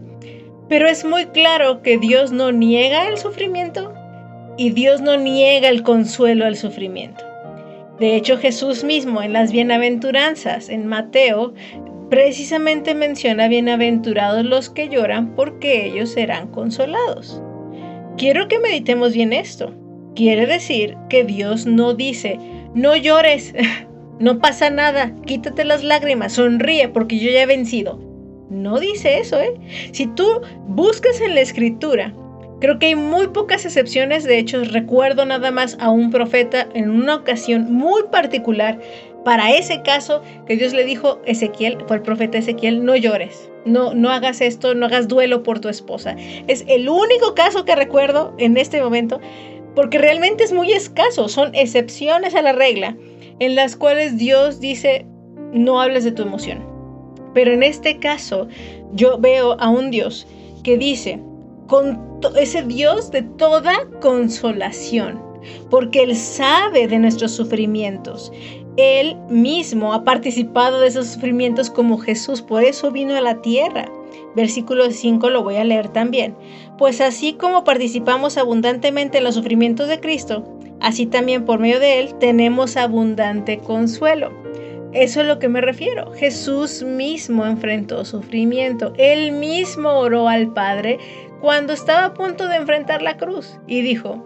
pero 0.69 0.89
es 0.89 1.05
muy 1.05 1.27
claro 1.27 1.83
que 1.83 1.99
Dios 1.99 2.33
no 2.33 2.53
niega 2.53 3.09
el 3.09 3.19
sufrimiento 3.19 3.93
y 4.57 4.71
Dios 4.71 5.01
no 5.01 5.17
niega 5.17 5.69
el 5.69 5.83
consuelo 5.83 6.47
al 6.47 6.57
sufrimiento. 6.57 7.30
De 8.01 8.17
hecho, 8.17 8.39
Jesús 8.39 8.83
mismo 8.83 9.23
en 9.23 9.35
las 9.35 9.53
bienaventuranzas, 9.53 10.71
en 10.71 10.87
Mateo, 10.87 11.53
precisamente 12.09 12.95
menciona 12.95 13.47
bienaventurados 13.47 14.43
los 14.47 14.71
que 14.71 14.89
lloran 14.89 15.35
porque 15.37 15.85
ellos 15.85 16.09
serán 16.09 16.49
consolados. 16.49 17.43
Quiero 18.17 18.49
que 18.49 18.59
meditemos 18.59 19.13
bien 19.13 19.35
esto. 19.35 19.75
Quiere 20.17 20.47
decir 20.47 20.97
que 21.11 21.25
Dios 21.25 21.67
no 21.67 21.93
dice, 21.93 22.39
no 22.75 22.97
llores, 22.97 23.53
no 24.19 24.39
pasa 24.39 24.71
nada, 24.71 25.15
quítate 25.27 25.65
las 25.65 25.85
lágrimas, 25.85 26.33
sonríe 26.33 26.89
porque 26.89 27.19
yo 27.19 27.31
ya 27.31 27.43
he 27.43 27.47
vencido. 27.47 28.01
No 28.49 28.81
dice 28.81 29.19
eso, 29.19 29.39
¿eh? 29.39 29.53
Si 29.93 30.07
tú 30.07 30.27
buscas 30.67 31.21
en 31.21 31.35
la 31.35 31.43
escritura 31.43 32.15
Creo 32.61 32.79
que 32.79 32.87
hay 32.87 32.95
muy 32.95 33.29
pocas 33.29 33.65
excepciones, 33.65 34.25
de 34.25 34.39
hecho 34.39 34.63
recuerdo 34.65 35.25
nada 35.25 35.51
más 35.51 35.79
a 35.81 35.91
un 35.91 36.11
profeta 36.11 36.69
en 36.75 36.91
una 36.91 37.17
ocasión 37.17 37.73
muy 37.73 38.03
particular 38.13 38.79
para 39.25 39.51
ese 39.55 39.83
caso 39.83 40.23
que 40.47 40.57
Dios 40.57 40.73
le 40.75 40.85
dijo, 40.85 41.21
Ezequiel, 41.25 41.79
fue 41.87 41.97
el 41.97 42.03
profeta 42.03 42.39
Ezequiel, 42.39 42.85
no 42.85 42.97
llores, 42.97 43.51
no, 43.65 43.95
no 43.95 44.11
hagas 44.11 44.41
esto, 44.41 44.75
no 44.75 44.87
hagas 44.87 45.09
duelo 45.09 45.43
por 45.43 45.61
tu 45.61 45.69
esposa. 45.69 46.17
Es 46.49 46.65
el 46.69 46.89
único 46.89 47.35
caso 47.35 47.65
que 47.65 47.77
recuerdo 47.77 48.35
en 48.39 48.57
este 48.57 48.83
momento, 48.83 49.21
porque 49.75 49.99
realmente 49.99 50.45
es 50.45 50.53
muy 50.53 50.73
escaso, 50.73 51.29
son 51.29 51.55
excepciones 51.55 52.35
a 52.35 52.43
la 52.43 52.53
regla 52.53 52.97
en 53.39 53.55
las 53.55 53.77
cuales 53.77 54.19
Dios 54.19 54.61
dice, 54.61 55.07
no 55.53 55.81
hables 55.81 56.05
de 56.05 56.13
tu 56.13 56.23
emoción. 56.23 56.65
Pero 57.33 57.53
en 57.53 57.63
este 57.63 57.99
caso 57.99 58.49
yo 58.93 59.19
veo 59.19 59.57
a 59.61 59.69
un 59.71 59.91
Dios 59.91 60.27
que 60.63 60.77
dice, 60.77 61.21
con 61.67 62.10
ese 62.37 62.63
Dios 62.63 63.11
de 63.11 63.23
toda 63.23 63.87
consolación, 64.01 65.21
porque 65.71 66.03
Él 66.03 66.17
sabe 66.17 66.87
de 66.87 66.99
nuestros 66.99 67.33
sufrimientos. 67.33 68.33
Él 68.77 69.17
mismo 69.29 69.93
ha 69.93 70.05
participado 70.05 70.81
de 70.81 70.89
esos 70.89 71.09
sufrimientos 71.09 71.71
como 71.71 71.99
Jesús, 71.99 72.41
por 72.41 72.63
eso 72.63 72.91
vino 72.91 73.17
a 73.17 73.21
la 73.21 73.43
tierra. 73.43 73.91
Versículo 74.35 74.91
5 74.91 75.29
lo 75.31 75.43
voy 75.43 75.57
a 75.57 75.65
leer 75.65 75.89
también. 75.89 76.37
Pues 76.79 77.01
así 77.01 77.35
como 77.35 77.65
participamos 77.65 78.37
abundantemente 78.37 79.19
en 79.19 79.25
los 79.25 79.35
sufrimientos 79.35 79.89
de 79.89 80.01
Cristo, 80.01 80.45
así 80.81 81.07
también 81.07 81.45
por 81.45 81.59
medio 81.59 81.81
de 81.81 82.01
Él 82.01 82.15
tenemos 82.19 82.77
abundante 82.77 83.59
consuelo. 83.59 84.31
Eso 84.93 85.21
es 85.21 85.27
lo 85.29 85.39
que 85.39 85.49
me 85.49 85.61
refiero. 85.61 86.13
Jesús 86.13 86.83
mismo 86.83 87.47
enfrentó 87.47 88.05
sufrimiento. 88.05 88.93
Él 88.97 89.31
mismo 89.33 89.91
oró 89.91 90.29
al 90.29 90.53
Padre 90.53 90.99
cuando 91.41 91.73
estaba 91.73 92.07
a 92.07 92.15
punto 92.15 92.49
de 92.49 92.57
enfrentar 92.57 93.03
la 93.03 93.17
cruz 93.17 93.59
y 93.67 93.83
dijo, 93.83 94.25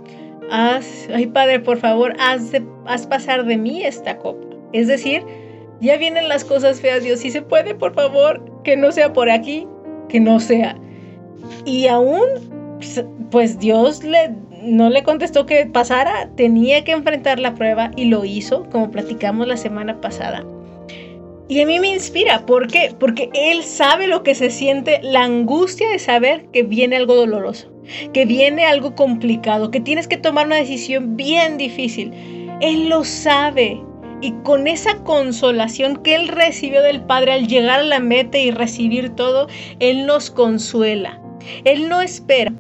haz, 0.50 1.08
ay 1.14 1.26
Padre, 1.26 1.60
por 1.60 1.78
favor, 1.78 2.14
haz, 2.18 2.52
haz 2.86 3.06
pasar 3.06 3.44
de 3.44 3.56
mí 3.56 3.82
esta 3.84 4.16
copa. 4.18 4.46
Es 4.72 4.88
decir, 4.88 5.24
ya 5.80 5.96
vienen 5.96 6.28
las 6.28 6.44
cosas 6.44 6.80
feas, 6.80 7.02
Dios, 7.02 7.20
si 7.20 7.30
se 7.30 7.42
puede, 7.42 7.74
por 7.74 7.94
favor, 7.94 8.44
que 8.62 8.76
no 8.76 8.90
sea 8.92 9.12
por 9.12 9.30
aquí, 9.30 9.66
que 10.08 10.20
no 10.20 10.40
sea. 10.40 10.76
Y 11.64 11.86
aún, 11.86 12.22
pues 13.30 13.58
Dios 13.58 14.02
no 14.62 14.90
le 14.90 15.02
contestó 15.02 15.46
que 15.46 15.66
pasara, 15.66 16.28
tenía 16.36 16.84
que 16.84 16.92
enfrentar 16.92 17.38
la 17.38 17.54
prueba 17.54 17.90
y 17.96 18.06
lo 18.06 18.24
hizo, 18.24 18.68
como 18.70 18.90
platicamos 18.90 19.46
la 19.46 19.56
semana 19.56 20.00
pasada. 20.00 20.44
Y 21.46 21.60
a 21.60 21.66
mí 21.66 21.78
me 21.78 21.88
inspira, 21.88 22.46
¿por 22.46 22.68
qué? 22.68 22.94
Porque 22.98 23.28
él 23.34 23.64
sabe 23.64 24.06
lo 24.06 24.22
que 24.22 24.34
se 24.34 24.48
siente, 24.48 25.00
la 25.02 25.24
angustia 25.24 25.90
de 25.90 25.98
saber 25.98 26.46
que 26.52 26.62
viene 26.62 26.96
algo 26.96 27.14
doloroso, 27.14 27.70
que 28.14 28.24
viene 28.24 28.64
algo 28.64 28.94
complicado, 28.94 29.70
que 29.70 29.80
tienes 29.80 30.08
que 30.08 30.16
tomar 30.16 30.46
una 30.46 30.56
decisión 30.56 31.16
bien 31.16 31.58
difícil. 31.58 32.12
Él 32.62 32.88
lo 32.88 33.04
sabe. 33.04 33.82
Y 34.22 34.32
con 34.42 34.66
esa 34.66 34.96
consolación 35.04 35.96
que 35.96 36.14
él 36.14 36.28
recibió 36.28 36.80
del 36.80 37.02
Padre 37.02 37.32
al 37.32 37.46
llegar 37.46 37.80
a 37.80 37.84
la 37.84 38.00
meta 38.00 38.38
y 38.38 38.50
recibir 38.50 39.10
todo, 39.10 39.48
él 39.80 40.06
nos 40.06 40.30
consuela. 40.30 41.20
Él 41.64 41.90
no 41.90 42.00
espera. 42.00 42.54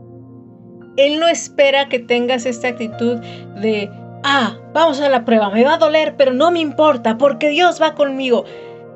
Él 0.98 1.20
no 1.20 1.26
espera 1.26 1.88
que 1.88 2.00
tengas 2.00 2.44
esta 2.44 2.68
actitud 2.68 3.16
de, 3.62 3.88
ah, 4.24 4.58
vamos 4.74 5.00
a 5.00 5.08
la 5.08 5.24
prueba, 5.24 5.48
me 5.48 5.64
va 5.64 5.74
a 5.74 5.78
doler, 5.78 6.16
pero 6.18 6.34
no 6.34 6.50
me 6.50 6.60
importa, 6.60 7.16
porque 7.16 7.48
Dios 7.48 7.80
va 7.80 7.94
conmigo 7.94 8.44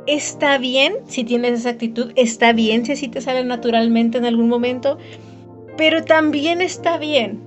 está 0.09 0.59
bien 0.59 0.95
si 1.07 1.25
tienes 1.25 1.61
esa 1.61 1.71
actitud, 1.71 2.13
está 2.17 2.53
bien 2.53 2.85
si 2.85 2.93
así 2.93 3.09
te 3.09 3.21
sale 3.21 3.45
naturalmente 3.45 4.19
en 4.19 4.25
algún 4.25 4.49
momento, 4.49 4.99
pero 5.77 6.05
también 6.05 6.61
está 6.61 6.99
bien 6.99 7.41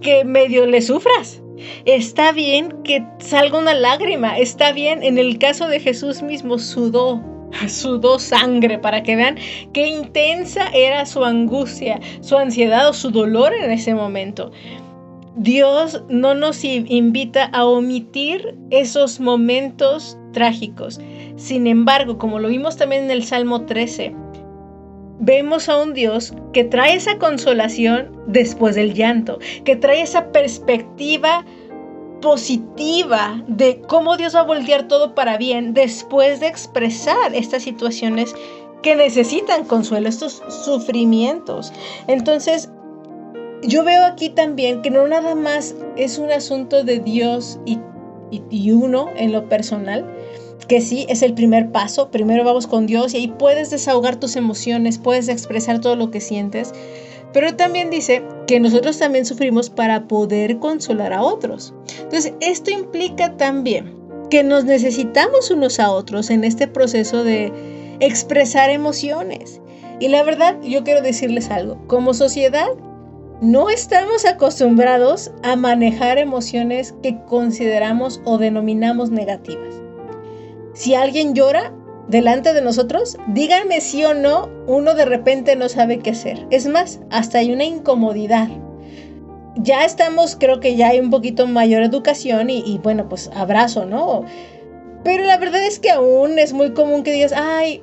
que 0.00 0.24
medio 0.24 0.66
le 0.66 0.82
sufras. 0.82 1.40
Está 1.84 2.32
bien 2.32 2.82
que 2.82 3.06
salga 3.18 3.58
una 3.58 3.74
lágrima, 3.74 4.36
está 4.36 4.72
bien, 4.72 5.02
en 5.04 5.18
el 5.18 5.38
caso 5.38 5.68
de 5.68 5.78
Jesús 5.78 6.22
mismo 6.22 6.58
sudó, 6.58 7.22
sudó 7.68 8.18
sangre 8.18 8.78
para 8.78 9.02
que 9.02 9.14
vean 9.14 9.36
qué 9.72 9.86
intensa 9.86 10.68
era 10.74 11.06
su 11.06 11.24
angustia, 11.24 12.00
su 12.20 12.36
ansiedad 12.36 12.88
o 12.88 12.92
su 12.92 13.10
dolor 13.10 13.52
en 13.54 13.70
ese 13.70 13.94
momento. 13.94 14.50
Dios 15.36 16.02
no 16.08 16.34
nos 16.34 16.62
invita 16.64 17.44
a 17.52 17.64
omitir 17.64 18.54
esos 18.70 19.18
momentos 19.18 20.18
trágicos. 20.32 21.00
Sin 21.36 21.66
embargo, 21.66 22.18
como 22.18 22.38
lo 22.38 22.48
vimos 22.48 22.76
también 22.76 23.04
en 23.04 23.10
el 23.10 23.24
Salmo 23.24 23.64
13, 23.66 24.14
vemos 25.20 25.68
a 25.68 25.80
un 25.80 25.94
Dios 25.94 26.34
que 26.52 26.64
trae 26.64 26.94
esa 26.94 27.18
consolación 27.18 28.10
después 28.26 28.74
del 28.74 28.94
llanto, 28.94 29.38
que 29.64 29.76
trae 29.76 30.02
esa 30.02 30.32
perspectiva 30.32 31.44
positiva 32.20 33.42
de 33.48 33.80
cómo 33.88 34.16
Dios 34.16 34.34
va 34.34 34.40
a 34.40 34.44
voltear 34.44 34.88
todo 34.88 35.14
para 35.14 35.36
bien 35.36 35.74
después 35.74 36.40
de 36.40 36.46
expresar 36.46 37.34
estas 37.34 37.64
situaciones 37.64 38.34
que 38.82 38.96
necesitan 38.96 39.64
consuelo, 39.64 40.08
estos 40.08 40.42
sufrimientos. 40.64 41.72
Entonces, 42.06 42.70
yo 43.62 43.84
veo 43.84 44.04
aquí 44.04 44.30
también 44.30 44.82
que 44.82 44.90
no 44.90 45.06
nada 45.06 45.34
más 45.34 45.74
es 45.96 46.18
un 46.18 46.32
asunto 46.32 46.82
de 46.82 46.98
Dios 46.98 47.58
y, 47.64 47.78
uno 48.72 49.08
en 49.16 49.30
lo 49.30 49.48
personal, 49.48 50.04
que 50.68 50.80
sí 50.80 51.06
es 51.08 51.22
el 51.22 51.34
primer 51.34 51.70
paso, 51.70 52.10
primero 52.10 52.44
vamos 52.44 52.66
con 52.66 52.86
Dios 52.86 53.14
y 53.14 53.18
ahí 53.18 53.28
puedes 53.28 53.70
desahogar 53.70 54.16
tus 54.16 54.36
emociones, 54.36 54.98
puedes 54.98 55.28
expresar 55.28 55.80
todo 55.80 55.96
lo 55.96 56.10
que 56.10 56.20
sientes, 56.20 56.72
pero 57.32 57.54
también 57.56 57.90
dice 57.90 58.22
que 58.46 58.60
nosotros 58.60 58.98
también 58.98 59.24
sufrimos 59.24 59.70
para 59.70 60.06
poder 60.06 60.58
consolar 60.58 61.12
a 61.12 61.22
otros. 61.22 61.72
Entonces, 62.02 62.34
esto 62.40 62.70
implica 62.70 63.36
también 63.36 63.96
que 64.30 64.42
nos 64.42 64.64
necesitamos 64.64 65.50
unos 65.50 65.78
a 65.78 65.90
otros 65.90 66.30
en 66.30 66.44
este 66.44 66.66
proceso 66.66 67.24
de 67.24 67.52
expresar 68.00 68.70
emociones. 68.70 69.60
Y 70.00 70.08
la 70.08 70.22
verdad, 70.22 70.56
yo 70.62 70.84
quiero 70.84 71.02
decirles 71.02 71.50
algo, 71.50 71.78
como 71.86 72.14
sociedad 72.14 72.68
no 73.40 73.70
estamos 73.70 74.24
acostumbrados 74.24 75.32
a 75.42 75.56
manejar 75.56 76.18
emociones 76.18 76.94
que 77.02 77.18
consideramos 77.24 78.20
o 78.24 78.38
denominamos 78.38 79.10
negativas. 79.10 79.74
Si 80.74 80.94
alguien 80.94 81.34
llora 81.34 81.72
delante 82.08 82.54
de 82.54 82.62
nosotros, 82.62 83.18
díganme 83.28 83.80
sí 83.80 84.04
o 84.04 84.14
no, 84.14 84.48
uno 84.66 84.94
de 84.94 85.04
repente 85.04 85.54
no 85.56 85.68
sabe 85.68 85.98
qué 85.98 86.10
hacer. 86.10 86.46
Es 86.50 86.66
más, 86.66 87.00
hasta 87.10 87.38
hay 87.38 87.52
una 87.52 87.64
incomodidad. 87.64 88.48
Ya 89.56 89.84
estamos, 89.84 90.36
creo 90.38 90.60
que 90.60 90.76
ya 90.76 90.88
hay 90.88 91.00
un 91.00 91.10
poquito 91.10 91.46
mayor 91.46 91.82
educación 91.82 92.48
y, 92.48 92.80
bueno, 92.82 93.08
pues 93.08 93.30
abrazo, 93.34 93.84
¿no? 93.84 94.24
Pero 95.04 95.24
la 95.24 95.36
verdad 95.36 95.64
es 95.66 95.78
que 95.78 95.90
aún 95.90 96.38
es 96.38 96.52
muy 96.52 96.72
común 96.72 97.02
que 97.02 97.12
digas, 97.12 97.34
ay, 97.36 97.82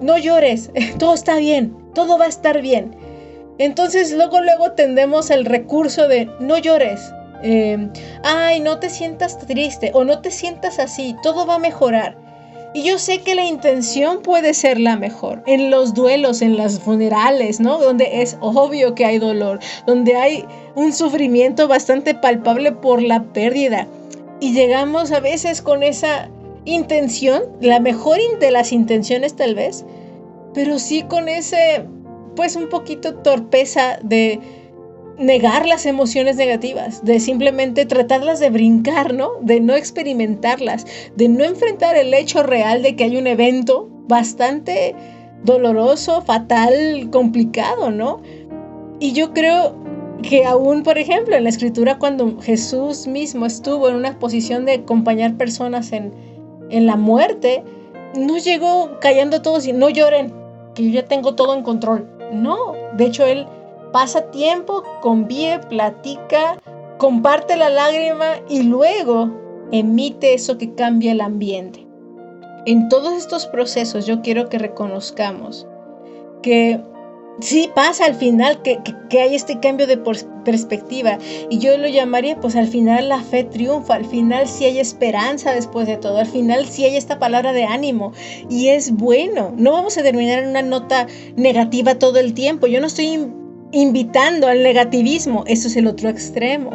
no 0.00 0.16
llores, 0.18 0.70
todo 0.98 1.14
está 1.14 1.36
bien, 1.36 1.76
todo 1.94 2.16
va 2.18 2.24
a 2.24 2.28
estar 2.28 2.62
bien. 2.62 2.96
Entonces 3.58 4.12
luego, 4.12 4.40
luego 4.40 4.72
tendemos 4.72 5.30
el 5.30 5.44
recurso 5.44 6.08
de 6.08 6.28
no 6.40 6.58
llores. 6.58 7.12
Em, 7.46 7.90
ay, 8.22 8.60
no 8.60 8.78
te 8.78 8.88
sientas 8.88 9.38
triste 9.38 9.90
o 9.92 10.02
no 10.02 10.22
te 10.22 10.30
sientas 10.30 10.78
así, 10.78 11.14
todo 11.22 11.44
va 11.46 11.56
a 11.56 11.58
mejorar. 11.58 12.16
Y 12.72 12.84
yo 12.84 12.98
sé 12.98 13.18
que 13.18 13.34
la 13.34 13.44
intención 13.44 14.22
puede 14.22 14.54
ser 14.54 14.80
la 14.80 14.96
mejor. 14.96 15.42
En 15.46 15.70
los 15.70 15.92
duelos, 15.92 16.40
en 16.40 16.56
las 16.56 16.80
funerales, 16.80 17.60
¿no? 17.60 17.78
Donde 17.78 18.22
es 18.22 18.38
obvio 18.40 18.94
que 18.94 19.04
hay 19.04 19.18
dolor, 19.18 19.60
donde 19.86 20.16
hay 20.16 20.46
un 20.74 20.94
sufrimiento 20.94 21.68
bastante 21.68 22.14
palpable 22.14 22.72
por 22.72 23.02
la 23.02 23.22
pérdida. 23.22 23.86
Y 24.40 24.54
llegamos 24.54 25.12
a 25.12 25.20
veces 25.20 25.60
con 25.60 25.82
esa 25.82 26.30
intención, 26.64 27.42
la 27.60 27.78
mejor 27.78 28.18
de 28.40 28.50
las 28.50 28.72
intenciones 28.72 29.36
tal 29.36 29.54
vez, 29.54 29.84
pero 30.54 30.78
sí 30.78 31.02
con 31.02 31.28
ese, 31.28 31.84
pues 32.36 32.56
un 32.56 32.70
poquito 32.70 33.16
torpeza 33.16 33.98
de 34.02 34.40
negar 35.18 35.66
las 35.66 35.86
emociones 35.86 36.36
negativas, 36.36 37.04
de 37.04 37.20
simplemente 37.20 37.86
tratarlas 37.86 38.40
de 38.40 38.50
brincar, 38.50 39.14
¿no? 39.14 39.30
De 39.40 39.60
no 39.60 39.74
experimentarlas, 39.74 40.86
de 41.14 41.28
no 41.28 41.44
enfrentar 41.44 41.96
el 41.96 42.12
hecho 42.14 42.42
real 42.42 42.82
de 42.82 42.96
que 42.96 43.04
hay 43.04 43.16
un 43.16 43.26
evento 43.26 43.88
bastante 44.08 44.94
doloroso, 45.44 46.22
fatal, 46.22 47.08
complicado, 47.10 47.90
¿no? 47.90 48.20
Y 48.98 49.12
yo 49.12 49.32
creo 49.32 49.74
que 50.22 50.44
aún, 50.44 50.82
por 50.82 50.98
ejemplo, 50.98 51.36
en 51.36 51.44
la 51.44 51.50
escritura, 51.50 51.98
cuando 51.98 52.40
Jesús 52.40 53.06
mismo 53.06 53.46
estuvo 53.46 53.88
en 53.88 53.96
una 53.96 54.18
posición 54.18 54.64
de 54.64 54.74
acompañar 54.74 55.36
personas 55.36 55.92
en, 55.92 56.12
en 56.70 56.86
la 56.86 56.96
muerte, 56.96 57.62
no 58.16 58.38
llegó 58.38 58.98
callando 59.00 59.36
a 59.36 59.42
todos 59.42 59.66
y 59.66 59.72
no 59.72 59.90
lloren, 59.90 60.32
que 60.74 60.84
yo 60.84 60.90
ya 60.90 61.04
tengo 61.06 61.34
todo 61.34 61.54
en 61.54 61.62
control. 61.62 62.08
No, 62.32 62.72
de 62.96 63.06
hecho, 63.06 63.26
él 63.26 63.46
pasa 63.94 64.28
tiempo, 64.32 64.82
convive, 65.02 65.60
platica, 65.68 66.60
comparte 66.98 67.56
la 67.56 67.68
lágrima 67.68 68.40
y 68.48 68.64
luego 68.64 69.30
emite 69.70 70.34
eso 70.34 70.58
que 70.58 70.74
cambia 70.74 71.12
el 71.12 71.20
ambiente. 71.20 71.86
En 72.66 72.88
todos 72.88 73.12
estos 73.12 73.46
procesos 73.46 74.04
yo 74.04 74.20
quiero 74.20 74.48
que 74.48 74.58
reconozcamos 74.58 75.68
que 76.42 76.80
sí 77.38 77.70
pasa 77.72 78.06
al 78.06 78.16
final 78.16 78.62
que, 78.62 78.80
hay 79.12 79.36
este 79.36 79.60
cambio 79.60 79.86
de 79.86 79.98
perspectiva 80.44 81.20
y 81.48 81.58
yo 81.58 81.78
lo 81.78 81.86
llamaría 81.86 82.40
pues 82.40 82.56
al 82.56 82.66
final 82.66 83.08
la 83.08 83.20
fe 83.20 83.44
triunfa, 83.44 83.94
al 83.94 84.06
final 84.06 84.48
sí 84.48 84.64
hay 84.64 84.80
esperanza 84.80 85.52
después 85.52 85.86
de 85.86 85.98
todo, 85.98 86.18
al 86.18 86.26
final 86.26 86.66
sí 86.66 86.84
hay 86.84 86.96
esta 86.96 87.20
palabra 87.20 87.52
de 87.52 87.62
ánimo 87.62 88.12
y 88.50 88.70
es 88.70 88.90
bueno, 88.90 89.54
no 89.56 89.70
vamos 89.70 89.96
a 89.98 90.02
terminar 90.02 90.40
en 90.40 90.50
una 90.50 90.62
nota 90.62 91.06
negativa 91.36 91.94
todo 91.94 92.18
el 92.18 92.34
tiempo, 92.34 92.66
yo 92.66 92.80
no 92.80 92.88
estoy 92.88 93.30
invitando 93.74 94.46
al 94.46 94.62
negativismo, 94.62 95.44
eso 95.46 95.68
es 95.68 95.76
el 95.76 95.86
otro 95.86 96.08
extremo. 96.08 96.70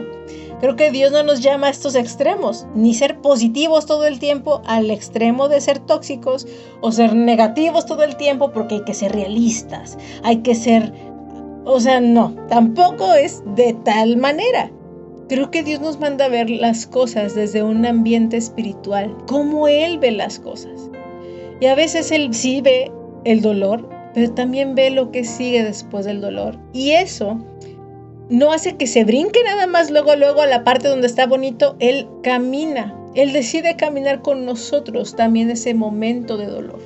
Creo 0.59 0.75
que 0.75 0.91
Dios 0.91 1.13
no 1.13 1.23
nos 1.23 1.39
llama 1.39 1.67
a 1.67 1.69
estos 1.69 1.95
extremos, 1.95 2.67
ni 2.75 2.93
ser 2.93 3.21
positivos 3.21 3.85
todo 3.85 4.05
el 4.05 4.19
tiempo 4.19 4.61
al 4.65 4.91
extremo 4.91 5.47
de 5.47 5.61
ser 5.61 5.79
tóxicos 5.79 6.45
o 6.81 6.91
ser 6.91 7.15
negativos 7.15 7.85
todo 7.85 8.03
el 8.03 8.17
tiempo 8.17 8.51
porque 8.51 8.75
hay 8.75 8.83
que 8.83 8.93
ser 8.93 9.13
realistas, 9.13 9.97
hay 10.23 10.37
que 10.37 10.55
ser... 10.55 10.91
O 11.63 11.79
sea, 11.79 12.01
no, 12.01 12.35
tampoco 12.49 13.13
es 13.13 13.41
de 13.55 13.73
tal 13.85 14.17
manera. 14.17 14.69
Creo 15.29 15.51
que 15.51 15.63
Dios 15.63 15.79
nos 15.79 15.99
manda 15.99 16.25
a 16.25 16.29
ver 16.29 16.49
las 16.49 16.85
cosas 16.85 17.35
desde 17.35 17.63
un 17.63 17.85
ambiente 17.85 18.35
espiritual, 18.35 19.15
como 19.27 19.67
Él 19.67 19.99
ve 19.99 20.11
las 20.11 20.39
cosas. 20.39 20.89
Y 21.61 21.67
a 21.67 21.75
veces 21.75 22.11
Él 22.11 22.33
sí 22.33 22.59
ve 22.61 22.91
el 23.23 23.41
dolor, 23.41 23.87
pero 24.13 24.31
también 24.31 24.75
ve 24.75 24.89
lo 24.89 25.11
que 25.11 25.23
sigue 25.23 25.63
después 25.63 26.05
del 26.05 26.21
dolor. 26.21 26.57
Y 26.73 26.91
eso 26.91 27.37
no 28.29 28.51
hace 28.51 28.75
que 28.75 28.87
se 28.87 29.03
brinque 29.03 29.43
nada 29.43 29.67
más 29.67 29.89
luego, 29.89 30.15
luego 30.15 30.41
a 30.41 30.47
la 30.47 30.63
parte 30.63 30.87
donde 30.87 31.07
está 31.07 31.25
bonito, 31.25 31.75
Él 31.79 32.07
camina, 32.23 32.95
Él 33.15 33.33
decide 33.33 33.75
caminar 33.75 34.21
con 34.21 34.45
nosotros 34.45 35.15
también 35.15 35.49
ese 35.49 35.73
momento 35.73 36.37
de 36.37 36.45
dolor. 36.45 36.79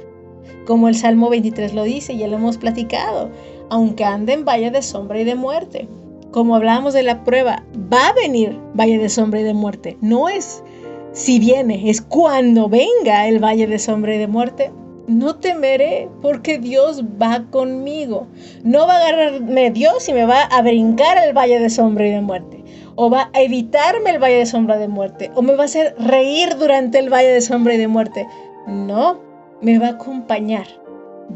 Como 0.65 0.87
el 0.87 0.95
Salmo 0.95 1.29
23 1.29 1.73
lo 1.73 1.83
dice, 1.83 2.17
ya 2.17 2.27
lo 2.27 2.37
hemos 2.37 2.57
platicado, 2.57 3.29
aunque 3.69 4.05
ande 4.05 4.33
en 4.33 4.45
valle 4.45 4.71
de 4.71 4.81
sombra 4.81 5.19
y 5.19 5.25
de 5.25 5.35
muerte. 5.35 5.89
Como 6.31 6.55
hablábamos 6.55 6.93
de 6.93 7.03
la 7.03 7.23
prueba, 7.23 7.63
va 7.91 8.07
a 8.07 8.13
venir 8.13 8.57
valle 8.73 8.97
de 8.97 9.09
sombra 9.09 9.41
y 9.41 9.43
de 9.43 9.53
muerte. 9.53 9.97
No 10.01 10.29
es 10.29 10.63
si 11.11 11.37
viene, 11.37 11.89
es 11.89 12.01
cuando 12.01 12.67
venga 12.69 13.27
el 13.27 13.43
valle 13.43 13.67
de 13.67 13.77
sombra 13.77 14.15
y 14.15 14.17
de 14.17 14.27
muerte, 14.27 14.71
no 15.07 15.35
temeré 15.35 16.09
porque 16.21 16.57
Dios 16.57 17.03
va 17.21 17.45
conmigo. 17.49 18.27
No 18.63 18.87
va 18.87 18.95
a 18.95 19.07
agarrarme 19.07 19.71
Dios 19.71 20.07
y 20.07 20.13
me 20.13 20.25
va 20.25 20.43
a 20.43 20.61
brincar 20.61 21.17
el 21.17 21.35
valle 21.35 21.59
de 21.59 21.69
sombra 21.69 22.07
y 22.07 22.11
de 22.11 22.21
muerte. 22.21 22.63
O 22.95 23.09
va 23.09 23.29
a 23.33 23.41
evitarme 23.41 24.11
el 24.11 24.19
valle 24.19 24.37
de 24.37 24.45
sombra 24.45 24.77
de 24.77 24.87
muerte. 24.87 25.31
O 25.35 25.41
me 25.41 25.55
va 25.55 25.63
a 25.63 25.65
hacer 25.65 25.95
reír 25.99 26.57
durante 26.57 26.99
el 26.99 27.11
valle 27.11 27.29
de 27.29 27.41
sombra 27.41 27.73
y 27.73 27.77
de 27.77 27.87
muerte. 27.87 28.27
No, 28.67 29.19
me 29.61 29.79
va 29.79 29.87
a 29.87 29.91
acompañar. 29.91 30.67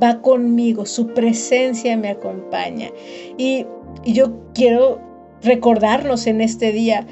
Va 0.02 0.22
conmigo. 0.22 0.86
Su 0.86 1.08
presencia 1.08 1.98
me 1.98 2.10
acompaña. 2.10 2.90
Y, 3.38 3.66
y 4.04 4.14
yo 4.14 4.34
quiero 4.54 5.02
recordarnos 5.42 6.28
en 6.28 6.42
este 6.42 6.72
día, 6.72 7.06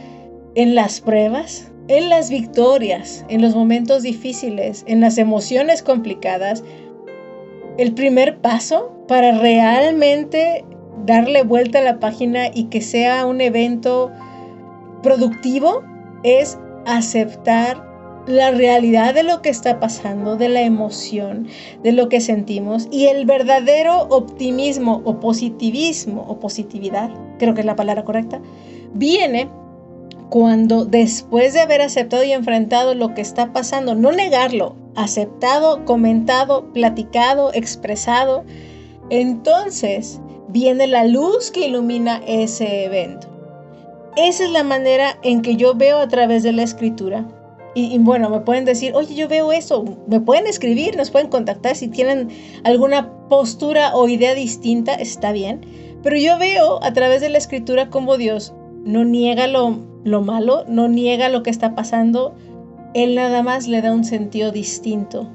en 0.56 0.76
las 0.76 1.02
pruebas, 1.02 1.72
en 1.88 2.10
las 2.10 2.30
victorias, 2.30 3.26
en 3.30 3.42
los 3.42 3.56
momentos 3.56 4.04
difíciles, 4.04 4.84
en 4.88 5.02
las 5.02 5.18
emociones 5.18 5.84
complicadas, 5.84 6.64
el 7.78 7.94
primer 7.94 8.38
paso 8.40 8.92
para 9.08 9.38
realmente 9.38 10.66
darle 11.06 11.44
vuelta 11.44 11.80
a 11.80 11.84
la 11.84 12.00
página 12.00 12.48
y 12.54 12.66
que 12.66 12.82
sea 12.82 13.26
un 13.26 13.42
evento 13.42 14.12
productivo 15.04 15.84
es 16.24 16.58
aceptar 16.86 17.84
la 18.28 18.50
realidad 18.50 19.14
de 19.14 19.22
lo 19.22 19.44
que 19.44 19.50
está 19.50 19.80
pasando, 19.80 20.36
de 20.36 20.50
la 20.50 20.62
emoción, 20.62 21.48
de 21.84 21.92
lo 21.92 22.10
que 22.10 22.22
sentimos 22.22 22.88
y 22.90 23.06
el 23.06 23.26
verdadero 23.26 24.08
optimismo 24.10 25.02
o 25.06 25.20
positivismo 25.20 26.26
o 26.28 26.40
positividad, 26.40 27.12
creo 27.38 27.54
que 27.54 27.60
es 27.60 27.68
la 27.68 27.76
palabra 27.76 28.04
correcta, 28.04 28.42
viene 28.94 29.48
cuando 30.30 30.86
después 30.86 31.54
de 31.54 31.62
haber 31.62 31.82
aceptado 31.82 32.24
y 32.24 32.32
enfrentado 32.32 32.96
lo 32.96 33.14
que 33.14 33.22
está 33.22 33.54
pasando, 33.54 33.96
no 33.96 34.12
negarlo, 34.12 34.76
aceptado, 34.96 35.86
comentado, 35.86 36.72
platicado, 36.74 37.54
expresado, 37.54 38.44
entonces 39.10 40.20
viene 40.50 40.88
la 40.88 41.06
luz 41.06 41.52
que 41.52 41.68
ilumina 41.68 42.22
ese 42.26 42.86
evento. 42.86 43.28
Esa 44.16 44.46
es 44.46 44.52
la 44.52 44.64
manera 44.64 45.18
en 45.24 45.42
que 45.42 45.58
yo 45.58 45.76
veo 45.76 46.00
a 46.00 46.08
través 46.08 46.44
de 46.44 46.54
la 46.54 46.64
escritura. 46.64 47.28
Y, 47.78 47.98
bueno, 48.00 48.30
me 48.30 48.40
pueden 48.40 48.64
decir, 48.64 48.94
oye, 48.96 49.16
yo 49.16 49.28
veo 49.28 49.52
eso, 49.52 49.84
me 50.08 50.22
pueden 50.22 50.48
escribir, 50.48 50.96
nos 50.96 51.12
pueden 51.12 51.28
contactar 51.28 51.76
si 51.76 51.90
tienen 51.90 52.30
alguna 52.64 53.12
postura 53.28 53.94
o 53.94 54.08
idea 54.08 54.34
distinta, 54.34 54.94
está 54.94 55.34
bien. 55.34 55.60
Pero 56.02 56.16
yo 56.16 56.40
veo 56.40 56.82
a 56.82 56.94
través 56.94 57.20
de 57.20 57.28
la 57.28 57.38
escritura 57.38 57.90
como 57.90 58.18
Dios 58.18 58.54
no 58.86 59.04
niega 59.04 59.48
lo 59.48 59.95
lo 60.06 60.22
malo, 60.22 60.64
no 60.70 60.88
niega 60.88 61.28
lo 61.28 61.44
que 61.44 61.50
está 61.50 61.76
pasando, 61.76 62.36
Él 62.94 63.16
nada 63.16 63.44
más 63.44 63.68
le 63.68 63.82
da 63.82 63.92
un 63.92 64.06
sentido 64.06 64.52
distinto, 64.52 65.30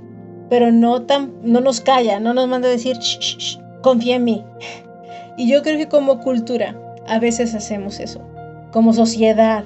pero 0.48 0.72
no, 0.72 1.02
tan, 1.02 1.34
no 1.42 1.60
nos 1.60 1.80
calla, 1.80 2.20
no 2.20 2.32
nos 2.32 2.48
manda 2.48 2.68
a 2.68 2.70
decir, 2.70 2.96
confía 3.82 4.16
en 4.16 4.24
mí. 4.24 4.44
Y 5.36 5.48
yo 5.48 5.62
creo 5.62 5.78
que 5.78 5.88
como 5.88 6.20
cultura 6.20 6.76
a 7.06 7.18
veces 7.18 7.54
hacemos 7.54 7.98
eso, 7.98 8.20
como 8.72 8.92
sociedad, 8.92 9.64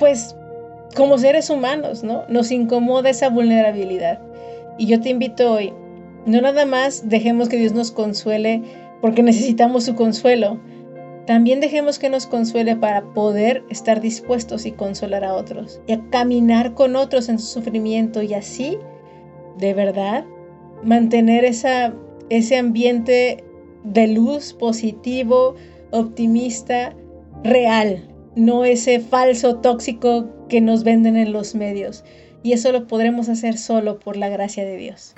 pues 0.00 0.34
como 0.96 1.18
seres 1.18 1.50
humanos, 1.50 2.02
¿no? 2.02 2.24
Nos 2.28 2.50
incomoda 2.50 3.10
esa 3.10 3.28
vulnerabilidad. 3.28 4.18
Y 4.78 4.86
yo 4.86 5.00
te 5.00 5.10
invito 5.10 5.52
hoy, 5.52 5.72
no 6.26 6.40
nada 6.40 6.66
más 6.66 7.08
dejemos 7.08 7.48
que 7.48 7.58
Dios 7.58 7.74
nos 7.74 7.92
consuele 7.92 8.60
porque 9.00 9.22
necesitamos 9.22 9.84
su 9.84 9.94
consuelo, 9.94 10.58
también 11.26 11.60
dejemos 11.60 11.98
que 11.98 12.10
nos 12.10 12.26
consuele 12.26 12.76
para 12.76 13.02
poder 13.14 13.64
estar 13.70 14.00
dispuestos 14.00 14.66
y 14.66 14.72
consolar 14.72 15.24
a 15.24 15.34
otros 15.34 15.80
y 15.86 15.92
a 15.92 16.00
caminar 16.10 16.74
con 16.74 16.96
otros 16.96 17.28
en 17.28 17.38
su 17.38 17.46
sufrimiento 17.46 18.22
y 18.22 18.34
así, 18.34 18.78
de 19.58 19.72
verdad, 19.72 20.24
mantener 20.82 21.44
esa, 21.44 21.94
ese 22.28 22.56
ambiente 22.56 23.44
de 23.84 24.08
luz 24.08 24.52
positivo, 24.52 25.54
optimista, 25.90 26.96
real, 27.44 28.08
no 28.34 28.64
ese 28.64 29.00
falso 29.00 29.56
tóxico 29.56 30.28
que 30.48 30.60
nos 30.60 30.84
venden 30.84 31.16
en 31.16 31.32
los 31.32 31.54
medios. 31.54 32.04
Y 32.42 32.52
eso 32.52 32.72
lo 32.72 32.88
podremos 32.88 33.28
hacer 33.28 33.56
solo 33.56 34.00
por 34.00 34.16
la 34.16 34.28
gracia 34.28 34.64
de 34.64 34.76
Dios. 34.76 35.14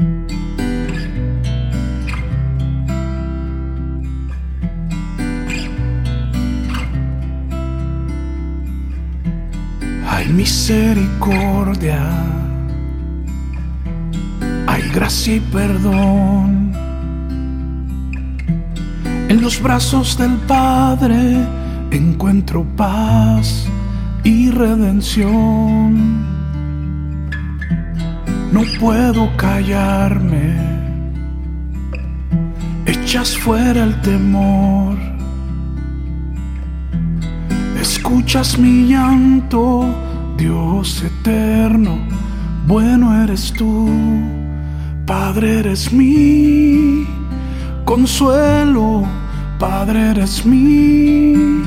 Misericordia, 10.35 12.03
hay 14.67 14.83
gracia 14.91 15.37
y 15.37 15.41
perdón. 15.41 16.73
En 19.29 19.41
los 19.41 19.63
brazos 19.63 20.19
del 20.19 20.37
Padre 20.49 21.39
encuentro 21.91 22.65
paz 22.77 23.67
y 24.25 24.51
redención. 24.51 26.25
No 28.53 28.63
puedo 28.81 29.37
callarme, 29.37 30.57
echas 32.87 33.37
fuera 33.37 33.85
el 33.85 34.01
temor. 34.03 34.97
Escuchas 37.81 38.59
mi 38.59 38.89
llanto 38.89 40.04
Dios 40.37 41.03
eterno, 41.03 41.99
bueno 42.67 43.23
eres 43.23 43.53
tú, 43.53 43.89
Padre 45.07 45.61
eres 45.61 45.93
mi 45.93 47.07
consuelo, 47.85 49.05
Padre 49.59 50.11
eres 50.11 50.45
mi 50.45 51.63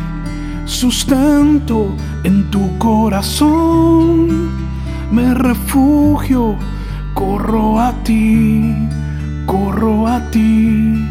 sustento 0.66 1.96
en 2.24 2.52
tu 2.52 2.78
corazón, 2.78 4.50
me 5.12 5.34
refugio, 5.34 6.56
corro 7.14 7.80
a 7.80 7.94
ti, 8.04 8.76
corro 9.46 10.08
a 10.08 10.20
ti, 10.30 11.08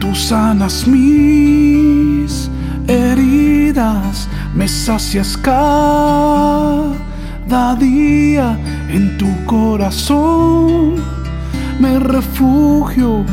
tú 0.00 0.14
sanas 0.14 0.86
mis 0.88 2.50
heridas, 2.88 4.28
me 4.54 4.66
sacias 4.68 5.36
cada 5.36 6.94
día 7.76 8.58
en 8.88 9.16
tu 9.18 9.28
corazón. 9.44 10.96
Me 11.78 11.98
refugio, 11.98 13.24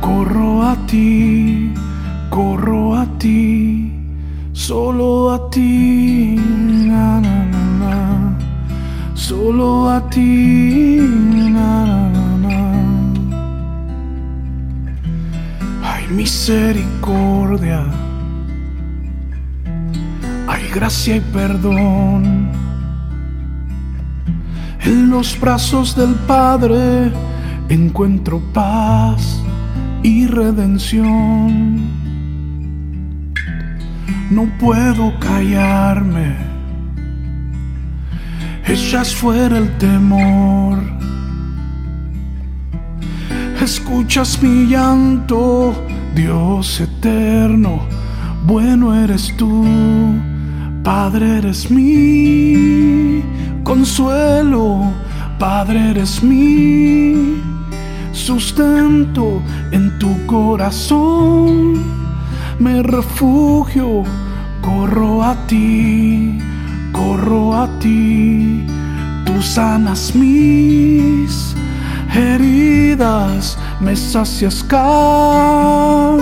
corro 0.00 0.62
a 0.62 0.76
ti, 0.86 1.72
corro 2.30 2.94
a 2.94 3.06
ti, 3.18 3.90
solo 4.52 5.30
a 5.30 5.50
ti, 5.50 6.36
na, 6.36 7.20
na, 7.20 7.44
na, 7.80 8.38
solo 9.14 9.88
a 9.88 10.00
ti, 10.10 11.00
Hay 15.82 16.06
misericordia, 16.08 17.86
gracia 20.76 21.16
y 21.16 21.20
perdón 21.20 22.50
en 24.84 25.08
los 25.08 25.40
brazos 25.40 25.96
del 25.96 26.14
Padre 26.26 27.10
encuentro 27.70 28.42
paz 28.52 29.40
y 30.02 30.26
redención. 30.26 31.78
No 34.30 34.50
puedo 34.58 35.18
callarme, 35.18 36.36
echas 38.66 39.14
fuera 39.14 39.56
el 39.56 39.78
temor. 39.78 40.78
Escuchas 43.62 44.42
mi 44.42 44.66
llanto, 44.66 45.74
Dios 46.14 46.82
eterno, 46.82 47.80
bueno 48.46 48.94
eres 48.94 49.34
tú, 49.38 49.64
Padre 50.86 51.38
eres 51.38 51.68
mí 51.68 53.20
consuelo, 53.64 54.92
Padre 55.36 55.90
eres 55.90 56.22
mi 56.22 57.42
sustento. 58.12 59.42
En 59.72 59.98
tu 59.98 60.24
corazón, 60.26 61.82
me 62.60 62.84
refugio, 62.84 64.04
corro 64.62 65.24
a 65.24 65.34
ti, 65.48 66.38
corro 66.92 67.52
a 67.56 67.66
ti, 67.80 68.64
tú 69.24 69.42
sanas 69.42 70.14
mis 70.14 71.56
heridas, 72.14 73.58
me 73.80 73.96
sacias 73.96 74.64
cada 74.68 76.20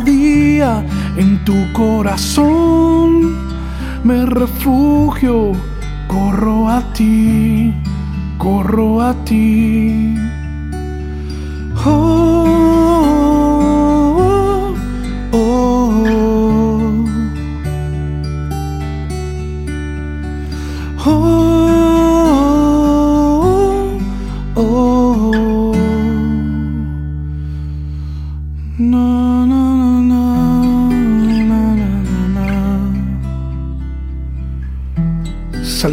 día. 0.00 0.84
En 1.16 1.38
tu 1.44 1.72
corazón, 1.72 3.45
me 4.04 4.24
refugio 4.26 5.52
corro 6.06 6.68
a 6.68 6.82
ti, 6.92 7.74
corro 8.38 9.00
a 9.00 9.14
ti. 9.24 10.14
Oh, 11.84 12.55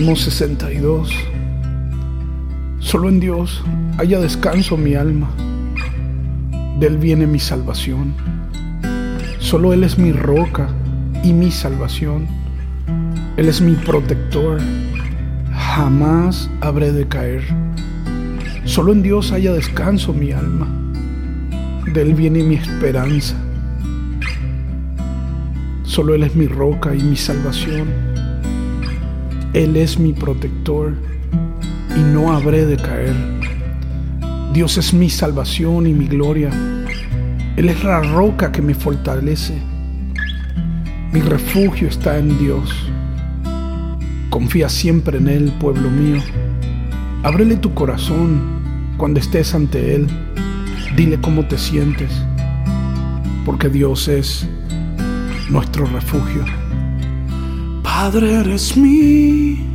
Salmo 0.04 0.18
62. 0.18 1.13
Solo 2.80 3.08
en 3.08 3.22
Dios 3.22 3.63
haya 3.98 4.20
descanso 4.20 4.76
mi 4.76 4.96
alma. 4.96 5.30
De 6.78 6.88
Él 6.88 6.98
viene 6.98 7.26
mi 7.26 7.39
salvación. 7.39 8.13
Solo 9.39 9.72
Él 9.72 9.86
es 9.86 9.98
mi 9.98 10.12
roca 10.12 10.68
y 11.24 11.32
mi 11.32 11.52
salvación. 11.52 12.28
Él 13.38 13.48
es 13.48 13.62
mi 13.62 13.76
protector. 13.76 14.60
Jamás 15.54 16.50
habré 16.60 16.92
de 16.92 17.08
caer. 17.08 17.44
Solo 18.66 18.92
en 18.92 19.04
Dios 19.04 19.32
haya 19.32 19.54
descanso 19.54 20.12
mi 20.12 20.34
alma. 20.34 20.68
De 21.94 22.02
Él 22.02 22.13
viene 22.13 22.44
mi 22.44 22.56
esperanza. 22.56 23.38
Solo 25.84 26.13
Él 26.13 26.24
es 26.24 26.36
mi 26.36 26.48
roca 26.48 26.94
y 26.94 27.02
mi 27.02 27.16
salvación. 27.16 28.12
Él 29.54 29.78
es 29.78 30.00
mi 30.00 30.13
protector 30.13 30.96
y 31.96 32.00
no 32.00 32.34
habré 32.34 32.66
de 32.66 32.76
caer. 32.76 33.13
Dios 34.52 34.80
es 34.80 34.96
mi 34.96 35.12
salvación 35.12 35.86
y 35.86 35.94
mi 35.94 36.08
gloria. 36.08 36.50
Él 37.56 37.70
es 37.70 37.84
la 37.84 38.02
roca 38.02 38.52
que 38.52 38.63
me 38.63 38.74
fortalece. 38.74 39.56
Mi 41.12 41.22
refugio 41.22 41.88
está 41.88 42.18
en 42.18 42.39
Dios. 42.39 42.74
Confía 44.32 44.70
siempre 44.70 45.20
en 45.20 45.28
Él, 45.28 45.54
pueblo 45.60 45.88
mío. 45.92 46.20
Ábrele 47.22 47.56
tu 47.56 47.76
corazón 47.76 48.42
cuando 48.98 49.20
estés 49.20 49.54
ante 49.54 49.94
Él. 49.94 50.08
Dile 50.96 51.22
cómo 51.22 51.46
te 51.46 51.60
sientes, 51.60 52.12
porque 53.46 53.70
Dios 53.70 54.08
es 54.08 54.48
nuestro 55.48 55.86
refugio. 55.86 56.44
Padre 58.06 58.34
eres 58.34 58.76
mi 58.76 59.66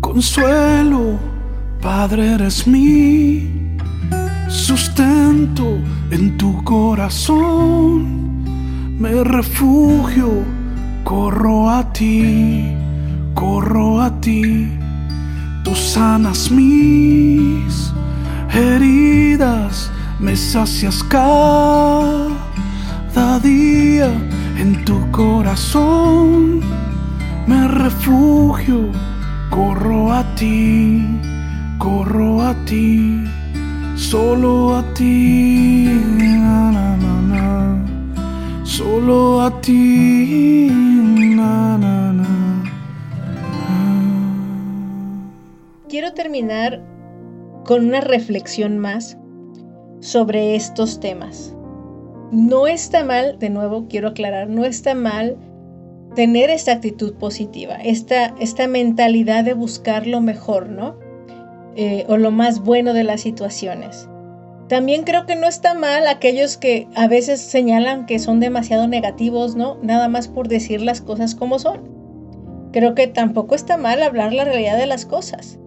consuelo, 0.00 1.18
Padre 1.82 2.32
eres 2.32 2.66
mi 2.66 3.76
sustento 4.48 5.78
en 6.10 6.38
tu 6.38 6.64
corazón. 6.64 8.42
Me 8.98 9.22
refugio, 9.22 10.30
corro 11.04 11.68
a 11.68 11.92
ti, 11.92 12.74
corro 13.34 14.00
a 14.00 14.18
ti. 14.18 14.70
Tú 15.62 15.74
sanas 15.74 16.50
mis 16.50 17.92
heridas, 18.50 19.90
me 20.18 20.34
sacias 20.34 21.02
cada 21.02 22.30
día 23.40 24.10
en 24.58 24.82
tu 24.86 24.98
corazón. 25.10 26.85
Me 27.46 27.68
refugio, 27.68 28.90
corro 29.50 30.12
a 30.12 30.24
ti, 30.34 31.00
corro 31.78 32.42
a 32.42 32.54
ti, 32.64 33.24
solo 33.94 34.74
a 34.74 34.82
ti, 34.94 35.84
na, 36.18 36.72
na, 36.72 36.96
na, 36.96 38.64
solo 38.64 39.42
a 39.42 39.60
ti. 39.60 40.72
Quiero 45.88 46.12
terminar 46.14 46.82
con 47.64 47.86
una 47.86 48.00
reflexión 48.00 48.78
más 48.78 49.16
sobre 50.00 50.56
estos 50.56 50.98
temas. 50.98 51.54
No 52.32 52.66
está 52.66 53.04
mal, 53.04 53.38
de 53.38 53.50
nuevo 53.50 53.86
quiero 53.88 54.08
aclarar, 54.08 54.48
no 54.48 54.64
está 54.64 54.96
mal 54.96 55.38
tener 56.16 56.50
esta 56.50 56.72
actitud 56.72 57.14
positiva, 57.14 57.74
esta, 57.76 58.34
esta 58.40 58.66
mentalidad 58.66 59.44
de 59.44 59.52
buscar 59.52 60.06
lo 60.06 60.20
mejor, 60.20 60.70
¿no? 60.70 60.96
Eh, 61.76 62.06
o 62.08 62.16
lo 62.16 62.30
más 62.30 62.60
bueno 62.60 62.94
de 62.94 63.04
las 63.04 63.20
situaciones. 63.20 64.08
También 64.66 65.04
creo 65.04 65.26
que 65.26 65.36
no 65.36 65.46
está 65.46 65.74
mal 65.74 66.08
aquellos 66.08 66.56
que 66.56 66.88
a 66.96 67.06
veces 67.06 67.40
señalan 67.40 68.06
que 68.06 68.18
son 68.18 68.40
demasiado 68.40 68.88
negativos, 68.88 69.56
¿no? 69.56 69.76
Nada 69.82 70.08
más 70.08 70.26
por 70.26 70.48
decir 70.48 70.80
las 70.80 71.02
cosas 71.02 71.34
como 71.34 71.58
son. 71.58 71.82
Creo 72.72 72.94
que 72.94 73.06
tampoco 73.06 73.54
está 73.54 73.76
mal 73.76 74.02
hablar 74.02 74.32
la 74.32 74.44
realidad 74.44 74.78
de 74.78 74.86
las 74.86 75.04
cosas. 75.04 75.58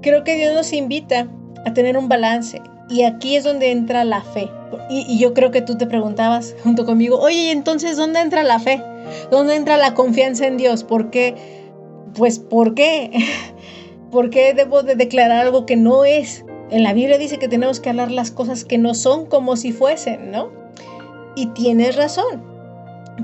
Creo 0.00 0.24
que 0.24 0.36
Dios 0.36 0.54
nos 0.54 0.72
invita 0.72 1.28
a 1.66 1.74
tener 1.74 1.98
un 1.98 2.08
balance 2.08 2.62
y 2.88 3.02
aquí 3.02 3.36
es 3.36 3.44
donde 3.44 3.70
entra 3.72 4.04
la 4.04 4.22
fe. 4.22 4.48
Y, 4.88 5.04
y 5.06 5.18
yo 5.18 5.34
creo 5.34 5.50
que 5.50 5.60
tú 5.60 5.76
te 5.76 5.86
preguntabas 5.86 6.56
junto 6.64 6.86
conmigo, 6.86 7.18
oye, 7.20 7.48
¿y 7.48 7.48
entonces 7.50 7.98
dónde 7.98 8.20
entra 8.20 8.42
la 8.42 8.58
fe? 8.58 8.82
¿Dónde 9.30 9.56
entra 9.56 9.76
la 9.76 9.94
confianza 9.94 10.46
en 10.46 10.56
Dios? 10.56 10.84
¿Por 10.84 11.10
qué? 11.10 11.34
Pues, 12.14 12.38
¿por 12.38 12.74
qué? 12.74 13.10
por 14.10 14.30
qué 14.30 14.54
debo 14.54 14.82
de 14.82 14.94
declarar 14.94 15.44
algo 15.44 15.66
que 15.66 15.76
no 15.76 16.04
es? 16.04 16.44
En 16.70 16.82
la 16.82 16.92
Biblia 16.92 17.18
dice 17.18 17.38
que 17.38 17.48
tenemos 17.48 17.80
que 17.80 17.90
hablar 17.90 18.10
las 18.10 18.30
cosas 18.30 18.64
que 18.64 18.78
no 18.78 18.94
son 18.94 19.26
como 19.26 19.56
si 19.56 19.72
fuesen, 19.72 20.30
¿no? 20.32 20.50
Y 21.36 21.46
tienes 21.48 21.96
razón. 21.96 22.42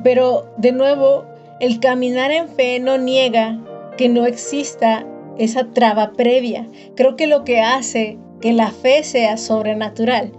Pero 0.04 0.46
de 0.58 0.72
nuevo, 0.72 1.24
el 1.60 1.80
caminar 1.80 2.30
en 2.30 2.48
fe 2.48 2.78
no 2.78 2.98
niega 2.98 3.60
que 3.96 4.08
no 4.08 4.26
exista 4.26 5.06
esa 5.38 5.70
traba 5.70 6.12
previa. 6.12 6.68
Creo 6.94 7.16
que 7.16 7.26
lo 7.26 7.44
que 7.44 7.60
hace 7.60 8.18
que 8.40 8.52
la 8.52 8.70
fe 8.70 9.02
sea 9.04 9.36
sobrenatural 9.36 10.32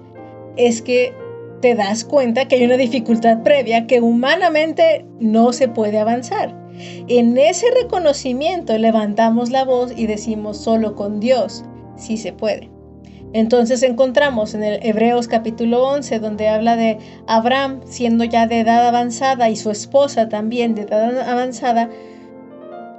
es 0.55 0.81
que 0.81 1.13
te 1.63 1.75
das 1.75 2.03
cuenta 2.03 2.45
que 2.45 2.57
hay 2.57 2.65
una 2.65 2.75
dificultad 2.75 3.41
previa 3.41 3.87
que 3.87 4.01
humanamente 4.01 5.05
no 5.21 5.53
se 5.53 5.69
puede 5.69 5.97
avanzar. 5.97 6.53
En 7.07 7.37
ese 7.37 7.67
reconocimiento 7.81 8.77
levantamos 8.77 9.49
la 9.49 9.63
voz 9.63 9.93
y 9.95 10.05
decimos 10.05 10.57
solo 10.57 10.93
con 10.93 11.21
Dios 11.21 11.63
sí 11.95 12.17
se 12.17 12.33
puede. 12.33 12.69
Entonces 13.31 13.81
encontramos 13.81 14.53
en 14.53 14.63
el 14.65 14.85
Hebreos 14.85 15.29
capítulo 15.29 15.87
11 15.87 16.19
donde 16.19 16.49
habla 16.49 16.75
de 16.75 16.97
Abraham 17.27 17.79
siendo 17.85 18.25
ya 18.25 18.45
de 18.45 18.59
edad 18.59 18.85
avanzada 18.85 19.49
y 19.49 19.55
su 19.55 19.71
esposa 19.71 20.27
también 20.27 20.75
de 20.75 20.81
edad 20.81 21.17
avanzada, 21.21 21.89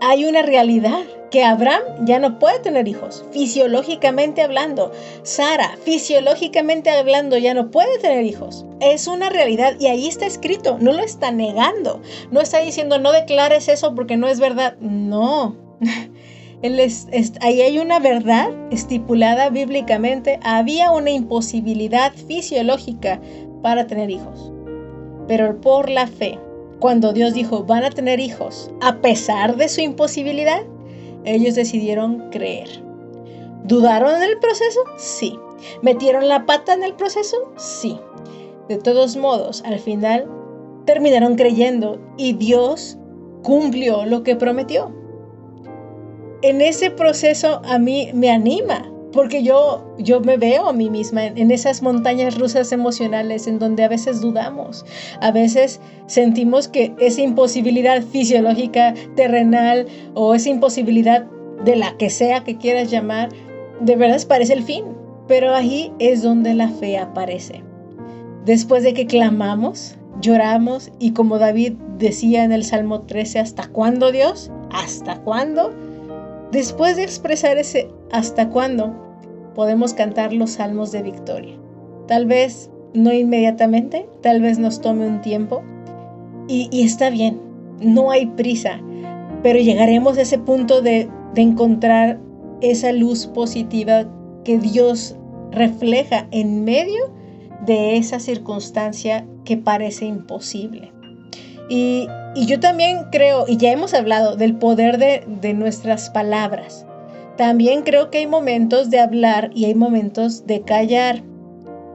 hay 0.00 0.24
una 0.24 0.40
realidad 0.40 1.02
que 1.34 1.42
Abraham 1.42 1.82
ya 2.04 2.20
no 2.20 2.38
puede 2.38 2.60
tener 2.60 2.86
hijos, 2.86 3.24
fisiológicamente 3.32 4.40
hablando. 4.40 4.92
Sara, 5.24 5.76
fisiológicamente 5.82 6.90
hablando, 6.90 7.36
ya 7.38 7.54
no 7.54 7.72
puede 7.72 7.98
tener 7.98 8.24
hijos. 8.24 8.64
Es 8.78 9.08
una 9.08 9.30
realidad 9.30 9.74
y 9.80 9.88
ahí 9.88 10.06
está 10.06 10.26
escrito, 10.26 10.78
no 10.78 10.92
lo 10.92 11.02
está 11.02 11.32
negando. 11.32 12.00
No 12.30 12.40
está 12.40 12.60
diciendo 12.60 13.00
no 13.00 13.10
declares 13.10 13.66
eso 13.66 13.96
porque 13.96 14.16
no 14.16 14.28
es 14.28 14.38
verdad. 14.38 14.76
No. 14.78 15.56
ahí 17.40 17.62
hay 17.62 17.80
una 17.80 17.98
verdad 17.98 18.50
estipulada 18.70 19.50
bíblicamente. 19.50 20.38
Había 20.44 20.92
una 20.92 21.10
imposibilidad 21.10 22.12
fisiológica 22.12 23.20
para 23.60 23.88
tener 23.88 24.08
hijos. 24.08 24.52
Pero 25.26 25.60
por 25.60 25.90
la 25.90 26.06
fe, 26.06 26.38
cuando 26.78 27.12
Dios 27.12 27.34
dijo 27.34 27.64
van 27.64 27.82
a 27.82 27.90
tener 27.90 28.20
hijos, 28.20 28.70
a 28.80 29.00
pesar 29.00 29.56
de 29.56 29.68
su 29.68 29.80
imposibilidad, 29.80 30.62
ellos 31.24 31.54
decidieron 31.54 32.30
creer. 32.30 32.68
¿Dudaron 33.64 34.16
en 34.16 34.22
el 34.22 34.38
proceso? 34.38 34.80
Sí. 34.96 35.38
¿Metieron 35.82 36.28
la 36.28 36.46
pata 36.46 36.74
en 36.74 36.84
el 36.84 36.94
proceso? 36.94 37.52
Sí. 37.56 37.98
De 38.68 38.76
todos 38.76 39.16
modos, 39.16 39.62
al 39.64 39.78
final 39.78 40.26
terminaron 40.84 41.36
creyendo 41.36 41.98
y 42.16 42.34
Dios 42.34 42.98
cumplió 43.42 44.04
lo 44.04 44.22
que 44.22 44.36
prometió. 44.36 44.92
En 46.42 46.60
ese 46.60 46.90
proceso 46.90 47.62
a 47.64 47.78
mí 47.78 48.10
me 48.12 48.30
anima, 48.30 48.90
porque 49.14 49.44
yo, 49.44 49.84
yo 49.96 50.20
me 50.20 50.36
veo 50.36 50.68
a 50.68 50.72
mí 50.72 50.90
misma 50.90 51.26
en, 51.26 51.38
en, 51.38 51.50
esas 51.52 51.82
montañas 51.82 52.36
rusas 52.36 52.72
emocionales 52.72 53.46
en 53.46 53.60
donde 53.60 53.84
a 53.84 53.88
veces 53.88 54.20
dudamos, 54.20 54.84
a 55.20 55.30
veces 55.30 55.80
sentimos 56.06 56.66
que 56.66 56.94
esa 56.98 57.22
imposibilidad 57.22 58.02
fisiológica, 58.02 58.92
terrenal 59.14 59.86
o 60.14 60.34
esa 60.34 60.50
imposibilidad 60.50 61.26
de 61.64 61.76
la 61.76 61.96
que 61.96 62.10
sea 62.10 62.42
que 62.42 62.58
quieras 62.58 62.90
llamar, 62.90 63.28
de 63.80 63.96
verdad 63.96 64.20
parece 64.26 64.52
el 64.52 64.64
fin, 64.64 64.84
pero 65.28 65.54
ahí 65.54 65.92
es 65.98 66.22
donde 66.22 66.54
la 66.54 66.68
fe 66.68 66.98
aparece. 66.98 67.62
Después 68.44 68.82
de 68.82 68.92
que 68.92 69.06
clamamos, 69.06 69.96
lloramos 70.20 70.90
y 70.98 71.12
como 71.12 71.38
David 71.38 71.74
decía 71.98 72.44
en 72.44 72.52
el 72.52 72.64
Salmo 72.64 73.02
13, 73.02 73.38
¿hasta 73.38 73.68
cuándo 73.68 74.12
Dios? 74.12 74.50
¿Hasta 74.70 75.20
cuándo? 75.20 75.72
Después 76.54 76.94
de 76.94 77.02
expresar 77.02 77.58
ese 77.58 77.88
hasta 78.12 78.48
cuándo, 78.48 78.94
podemos 79.56 79.92
cantar 79.92 80.32
los 80.32 80.52
salmos 80.52 80.92
de 80.92 81.02
victoria. 81.02 81.56
Tal 82.06 82.26
vez 82.26 82.70
no 82.94 83.12
inmediatamente, 83.12 84.06
tal 84.22 84.40
vez 84.40 84.60
nos 84.60 84.80
tome 84.80 85.04
un 85.04 85.20
tiempo, 85.20 85.64
y, 86.46 86.68
está 86.84 87.10
bien, 87.10 87.40
no 87.80 88.12
hay 88.12 88.26
prisa, 88.26 88.80
pero 89.42 89.58
llegaremos 89.58 90.16
a 90.16 90.22
ese 90.22 90.38
punto 90.38 90.80
de, 90.80 91.10
de 91.34 91.42
encontrar 91.42 92.20
esa 92.60 92.92
luz 92.92 93.26
positiva 93.26 94.04
que 94.44 94.58
Dios 94.58 95.16
refleja 95.50 96.28
en 96.30 96.62
medio 96.62 97.12
de 97.66 97.96
esa 97.96 98.20
circunstancia 98.20 99.26
que 99.44 99.56
parece 99.56 100.04
imposible. 100.04 100.93
Y, 101.68 102.08
yo 102.36 102.58
también 102.58 103.04
creo, 103.12 103.44
y 103.46 103.56
ya 103.56 103.70
hemos 103.70 103.94
hablado 103.94 104.36
del 104.36 104.56
poder 104.56 104.98
de, 104.98 105.54
nuestras 105.54 106.10
palabras, 106.10 106.84
también 107.36 107.82
creo 107.82 108.10
que 108.10 108.18
hay 108.18 108.26
momentos 108.26 108.90
de 108.90 108.98
hablar 108.98 109.50
y 109.54 109.66
hay 109.66 109.74
momentos 109.74 110.46
de 110.46 110.62
callar. 110.62 111.22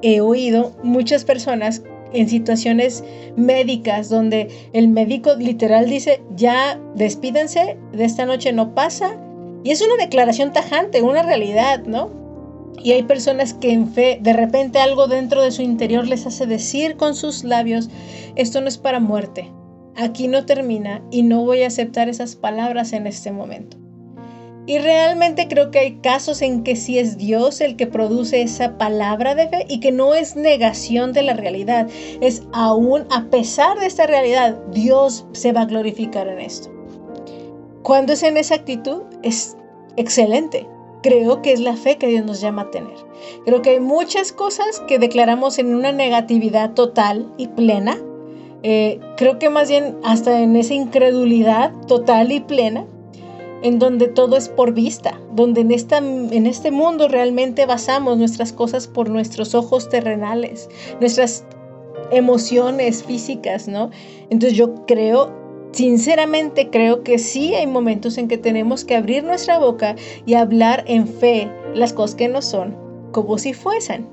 He 0.01 0.21
oído 0.21 0.71
muchas 0.81 1.25
personas 1.25 1.83
en 2.13 2.29
situaciones 2.29 3.03
médicas 3.35 4.09
donde 4.09 4.49
el 4.73 4.87
médico 4.87 5.35
literal 5.35 5.89
dice, 5.89 6.21
ya 6.35 6.79
despídense, 6.95 7.77
de 7.91 8.05
esta 8.05 8.25
noche 8.25 8.53
no 8.53 8.73
pasa. 8.73 9.17
Y 9.63 9.71
es 9.71 9.81
una 9.81 9.97
declaración 9.97 10.53
tajante, 10.53 11.01
una 11.01 11.21
realidad, 11.21 11.83
¿no? 11.83 12.11
Y 12.81 12.93
hay 12.93 13.03
personas 13.03 13.53
que 13.53 13.73
en 13.73 13.89
fe, 13.89 14.19
de 14.21 14.33
repente 14.33 14.79
algo 14.79 15.07
dentro 15.07 15.41
de 15.41 15.51
su 15.51 15.61
interior 15.61 16.07
les 16.07 16.25
hace 16.25 16.45
decir 16.45 16.95
con 16.95 17.13
sus 17.13 17.43
labios, 17.43 17.89
esto 18.35 18.61
no 18.61 18.67
es 18.67 18.77
para 18.77 18.99
muerte, 18.99 19.51
aquí 19.99 20.27
no 20.27 20.45
termina 20.45 21.01
y 21.11 21.23
no 21.23 21.43
voy 21.43 21.63
a 21.63 21.67
aceptar 21.67 22.09
esas 22.09 22.35
palabras 22.35 22.93
en 22.93 23.07
este 23.07 23.31
momento. 23.31 23.77
Y 24.65 24.77
realmente 24.77 25.47
creo 25.47 25.71
que 25.71 25.79
hay 25.79 25.95
casos 25.95 26.43
en 26.43 26.61
que 26.63 26.75
sí 26.75 26.99
es 26.99 27.17
Dios 27.17 27.59
el 27.59 27.75
que 27.75 27.87
produce 27.87 28.43
esa 28.43 28.77
palabra 28.77 29.33
de 29.33 29.47
fe 29.47 29.65
y 29.67 29.79
que 29.79 29.91
no 29.91 30.13
es 30.13 30.35
negación 30.35 31.11
de 31.11 31.23
la 31.23 31.33
realidad. 31.33 31.87
Es 32.21 32.43
aún 32.53 33.07
a 33.09 33.25
pesar 33.31 33.79
de 33.79 33.87
esta 33.87 34.05
realidad, 34.05 34.59
Dios 34.71 35.25
se 35.31 35.53
va 35.53 35.61
a 35.61 35.65
glorificar 35.65 36.27
en 36.27 36.39
esto. 36.39 36.69
Cuando 37.81 38.13
es 38.13 38.21
en 38.21 38.37
esa 38.37 38.55
actitud, 38.55 39.01
es 39.23 39.57
excelente. 39.95 40.67
Creo 41.01 41.41
que 41.41 41.53
es 41.53 41.61
la 41.61 41.75
fe 41.75 41.97
que 41.97 42.07
Dios 42.07 42.25
nos 42.25 42.39
llama 42.39 42.63
a 42.63 42.71
tener. 42.71 42.93
Creo 43.45 43.63
que 43.63 43.71
hay 43.71 43.79
muchas 43.79 44.31
cosas 44.31 44.81
que 44.87 44.99
declaramos 44.99 45.57
en 45.57 45.73
una 45.73 45.91
negatividad 45.91 46.73
total 46.73 47.33
y 47.37 47.47
plena. 47.47 47.97
Eh, 48.63 48.99
creo 49.15 49.39
que 49.39 49.49
más 49.49 49.69
bien 49.69 49.97
hasta 50.03 50.41
en 50.41 50.55
esa 50.55 50.73
incredulidad 50.73 51.71
total 51.87 52.31
y 52.31 52.41
plena 52.41 52.85
en 53.61 53.79
donde 53.79 54.07
todo 54.07 54.37
es 54.37 54.49
por 54.49 54.73
vista, 54.73 55.19
donde 55.33 55.61
en, 55.61 55.71
esta, 55.71 55.97
en 55.97 56.45
este 56.45 56.71
mundo 56.71 57.07
realmente 57.07 57.65
basamos 57.65 58.17
nuestras 58.17 58.53
cosas 58.53 58.87
por 58.87 59.09
nuestros 59.09 59.53
ojos 59.53 59.89
terrenales, 59.89 60.69
nuestras 60.99 61.45
emociones 62.11 63.03
físicas, 63.03 63.67
¿no? 63.67 63.91
Entonces 64.29 64.57
yo 64.57 64.85
creo, 64.85 65.31
sinceramente 65.71 66.69
creo 66.69 67.03
que 67.03 67.19
sí 67.19 67.53
hay 67.53 67.67
momentos 67.67 68.17
en 68.17 68.27
que 68.27 68.37
tenemos 68.37 68.85
que 68.85 68.95
abrir 68.95 69.23
nuestra 69.23 69.59
boca 69.59 69.95
y 70.25 70.35
hablar 70.35 70.83
en 70.87 71.07
fe 71.07 71.49
las 71.73 71.93
cosas 71.93 72.15
que 72.15 72.27
no 72.27 72.41
son, 72.41 72.75
como 73.11 73.37
si 73.37 73.53
fuesen. 73.53 74.07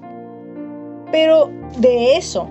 Pero 1.13 1.51
de 1.79 2.17
eso, 2.17 2.49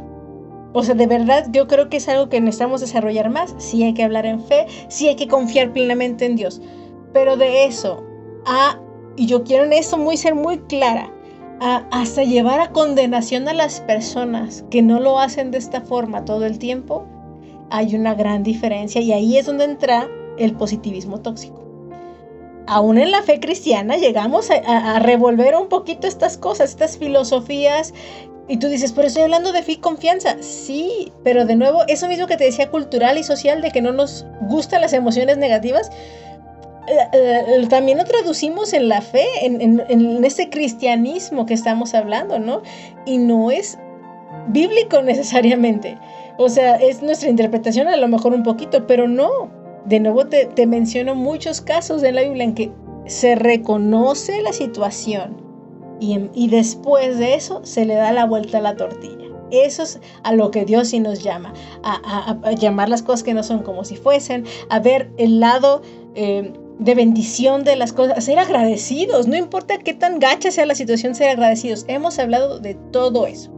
o 0.78 0.84
sea, 0.84 0.94
de 0.94 1.08
verdad 1.08 1.48
yo 1.54 1.68
creo 1.68 1.88
que 1.88 1.98
es 1.98 2.10
algo 2.10 2.28
que 2.28 2.42
necesitamos 2.42 2.82
desarrollar 2.82 3.30
más. 3.30 3.56
Sí 3.58 3.82
hay 3.84 3.94
que 3.94 4.04
hablar 4.04 4.26
en 4.26 4.42
fe, 4.44 4.68
sí 4.90 5.08
hay 5.08 5.16
que 5.16 5.30
confiar 5.30 5.72
plenamente 5.72 6.26
en 6.26 6.36
Dios. 6.36 6.62
Pero 7.14 7.38
de 7.38 7.64
eso 7.64 8.04
a, 8.46 8.78
y 9.16 9.26
yo 9.26 9.46
quiero 9.46 9.64
en 9.64 9.72
eso 9.72 9.98
muy 9.98 10.18
ser 10.18 10.36
muy 10.36 10.58
clara, 10.58 11.10
a, 11.62 11.88
hasta 11.92 12.24
llevar 12.24 12.60
a 12.60 12.74
condenación 12.74 13.48
a 13.48 13.54
las 13.54 13.80
personas 13.80 14.66
que 14.70 14.82
no 14.82 15.00
lo 15.00 15.18
hacen 15.18 15.50
de 15.50 15.60
esta 15.60 15.80
forma 15.80 16.26
todo 16.26 16.46
el 16.46 16.60
tiempo, 16.60 17.06
hay 17.70 17.96
una 17.96 18.14
gran 18.14 18.44
diferencia 18.44 19.00
y 19.00 19.14
ahí 19.14 19.38
es 19.38 19.46
donde 19.46 19.64
entra 19.64 20.10
el 20.38 20.56
positivismo 20.56 21.22
tóxico. 21.22 21.64
Aún 22.68 22.98
en 22.98 23.12
la 23.12 23.22
fe 23.22 23.40
cristiana 23.40 23.96
llegamos 23.96 24.52
a, 24.52 24.96
a 24.96 25.00
revolver 25.00 25.56
un 25.56 25.70
poquito 25.70 26.06
estas 26.06 26.38
cosas, 26.38 26.72
estas 26.72 26.98
filosofías 26.98 27.94
y 28.48 28.58
tú 28.58 28.68
dices, 28.68 28.92
pero 28.92 29.08
estoy 29.08 29.24
hablando 29.24 29.52
de 29.52 29.64
y 29.68 29.78
confianza. 29.78 30.38
Sí, 30.42 31.12
pero 31.24 31.46
de 31.46 31.56
nuevo, 31.56 31.84
eso 31.88 32.08
mismo 32.08 32.28
que 32.28 32.38
te 32.38 32.44
decía 32.44 32.70
cultural 32.70 33.18
y 33.18 33.24
social 33.24 33.62
de 33.62 33.72
que 33.72 33.82
no 33.82 33.92
nos 33.92 34.26
gustan 34.42 34.82
las 34.82 34.94
emociones 34.94 35.38
negativas, 35.38 35.90
eh, 36.88 36.98
eh, 37.14 37.68
también 37.70 37.98
lo 37.98 38.04
traducimos 38.04 38.74
en 38.74 38.88
la 38.88 39.02
fe, 39.02 39.26
en, 39.42 40.24
ese 40.24 40.50
cristianismo 40.50 41.48
que 41.48 41.56
estamos 41.56 41.96
hablando, 41.96 42.38
¿no? 42.38 42.62
Y 43.06 43.18
no 43.18 43.50
es 43.50 43.80
bíblico 44.50 45.02
necesariamente. 45.04 45.98
O 46.38 46.50
sea, 46.50 46.76
es 46.76 47.02
nuestra 47.02 47.30
interpretación 47.30 47.88
a 47.88 47.98
lo 47.98 48.08
mejor 48.08 48.34
un 48.34 48.44
poquito, 48.44 48.86
pero 48.86 49.08
no. 49.08 49.50
De 49.86 50.00
nuevo 50.00 50.26
te, 50.26 50.46
te 50.46 50.68
menciono 50.68 51.16
muchos 51.16 51.62
casos 51.62 52.04
en 52.04 52.16
la 52.16 52.22
Biblia 52.22 52.44
en 52.44 52.54
que 52.54 52.72
se 53.08 53.36
reconoce 53.36 54.42
la 54.42 54.52
situación 54.52 55.45
y, 56.00 56.48
después 56.48 57.18
de 57.18 57.36
eso 57.36 57.62
se 57.64 57.86
le 57.86 57.96
da 57.96 58.12
la 58.12 58.26
vuelta 58.26 58.58
a 58.58 58.62
la 58.62 58.76
tortilla. 58.76 59.26
Eso 59.52 59.84
es 59.84 60.00
a 60.24 60.34
lo 60.34 60.52
que 60.52 60.66
Dios 60.66 60.90
sí 60.90 61.00
nos 61.00 61.24
llama, 61.24 61.54
a, 61.84 61.94
a, 61.94 62.48
a 62.48 62.52
llamar 62.54 62.90
las 62.90 63.04
cosas 63.04 63.24
que 63.24 63.34
no 63.34 63.44
son 63.44 63.60
como 63.60 63.84
si 63.84 63.96
fuesen, 63.96 64.46
a 64.70 64.80
ver 64.80 65.12
el 65.18 65.40
lado 65.40 65.82
eh, 66.16 66.52
de 66.80 66.96
bendición 66.96 67.64
de 67.64 67.76
las 67.76 67.94
cosas, 67.94 68.24
ser 68.24 68.40
agradecidos, 68.40 69.28
no 69.28 69.38
importa 69.38 69.78
qué 69.78 69.94
tan 69.94 70.20
gacha 70.20 70.52
sea 70.52 70.66
la 70.66 70.76
situación, 70.76 71.16
ser 71.16 71.30
agradecidos. 71.30 71.86
Hemos 71.88 72.20
hablado 72.20 72.60
de 72.60 72.74
todo 72.92 73.28
eso. 73.28 73.52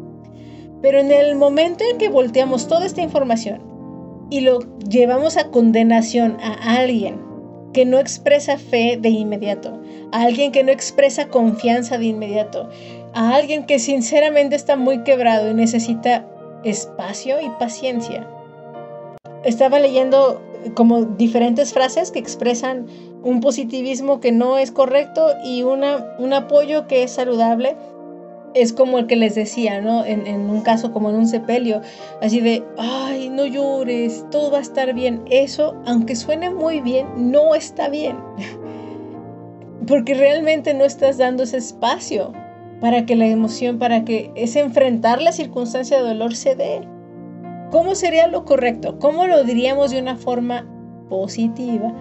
Pero 0.82 1.00
en 1.00 1.12
el 1.12 1.36
momento 1.36 1.84
en 1.90 1.98
que 1.98 2.10
volteamos 2.10 2.68
toda 2.68 2.86
esta 2.86 3.02
información 3.02 3.62
y 4.30 4.42
lo 4.42 4.60
llevamos 4.88 5.38
a 5.38 5.50
condenación 5.50 6.38
a 6.42 6.76
alguien 6.76 7.27
que 7.78 7.86
no 7.86 8.00
expresa 8.00 8.58
fe 8.58 8.98
de 9.00 9.10
inmediato, 9.10 9.80
a 10.12 10.24
alguien 10.24 10.52
que 10.52 10.64
no 10.64 10.72
expresa 10.72 11.28
confianza 11.28 12.00
de 12.00 12.06
inmediato, 12.06 12.68
a 13.14 13.36
alguien 13.36 13.68
que 13.68 13.78
sinceramente 13.78 14.56
está 14.56 14.76
muy 14.76 15.04
quebrado 15.04 15.52
y 15.52 15.54
necesita 15.54 16.26
espacio 16.64 17.40
y 17.40 17.48
paciencia. 17.60 18.28
Estaba 19.44 19.78
leyendo 19.78 20.42
como 20.74 21.06
diferentes 21.06 21.72
frases 21.72 22.10
que 22.10 22.18
expresan 22.18 22.88
un 23.22 23.42
positivismo 23.42 24.22
que 24.22 24.32
no 24.32 24.58
es 24.58 24.72
correcto 24.72 25.36
y 25.46 25.62
una, 25.62 26.16
un 26.18 26.34
apoyo 26.34 26.88
que 26.88 27.04
es 27.04 27.12
saludable. 27.12 27.76
Es 28.54 28.74
como 28.74 28.98
el 28.98 29.08
que 29.08 29.16
les 29.16 29.36
decía, 29.36 29.82
¿no? 29.82 30.04
En, 30.06 30.26
en, 30.26 30.50
un 30.50 30.62
caso 30.62 30.92
como 30.92 31.10
en 31.10 31.16
un 31.16 31.28
sepelio, 31.28 31.82
así 32.22 32.40
de, 32.40 32.64
ay, 32.78 33.30
no 33.30 33.46
llores, 33.46 34.26
todo 34.32 34.52
va 34.52 34.60
a 34.60 34.62
estar 34.62 34.94
bien. 34.94 35.24
Eso, 35.30 35.76
aunque 35.86 36.16
suene 36.16 36.50
muy 36.50 36.82
bien, 36.82 37.08
no 37.18 37.54
está 37.54 37.90
bien. 37.90 38.18
Porque 39.88 40.14
realmente 40.14 40.74
no 40.74 40.86
estás 40.86 41.18
dando 41.18 41.44
ese 41.44 41.58
espacio 41.58 42.34
para 42.82 43.06
que 43.06 43.16
la 43.16 43.28
emoción, 43.28 43.80
para 43.80 44.06
que 44.06 44.32
ese 44.36 44.60
enfrentar 44.60 45.22
la 45.22 45.32
circunstancia 45.32 45.98
de 45.98 46.08
dolor 46.08 46.36
se 46.36 46.56
dé. 46.56 46.82
¿Cómo 47.72 47.96
sería 47.96 48.28
lo 48.28 48.46
correcto? 48.46 48.98
¿Cómo 49.00 49.28
lo 49.28 49.44
diríamos 49.44 49.92
de 49.92 50.00
una 50.00 50.16
forma 50.16 50.66
positiva, 51.10 51.94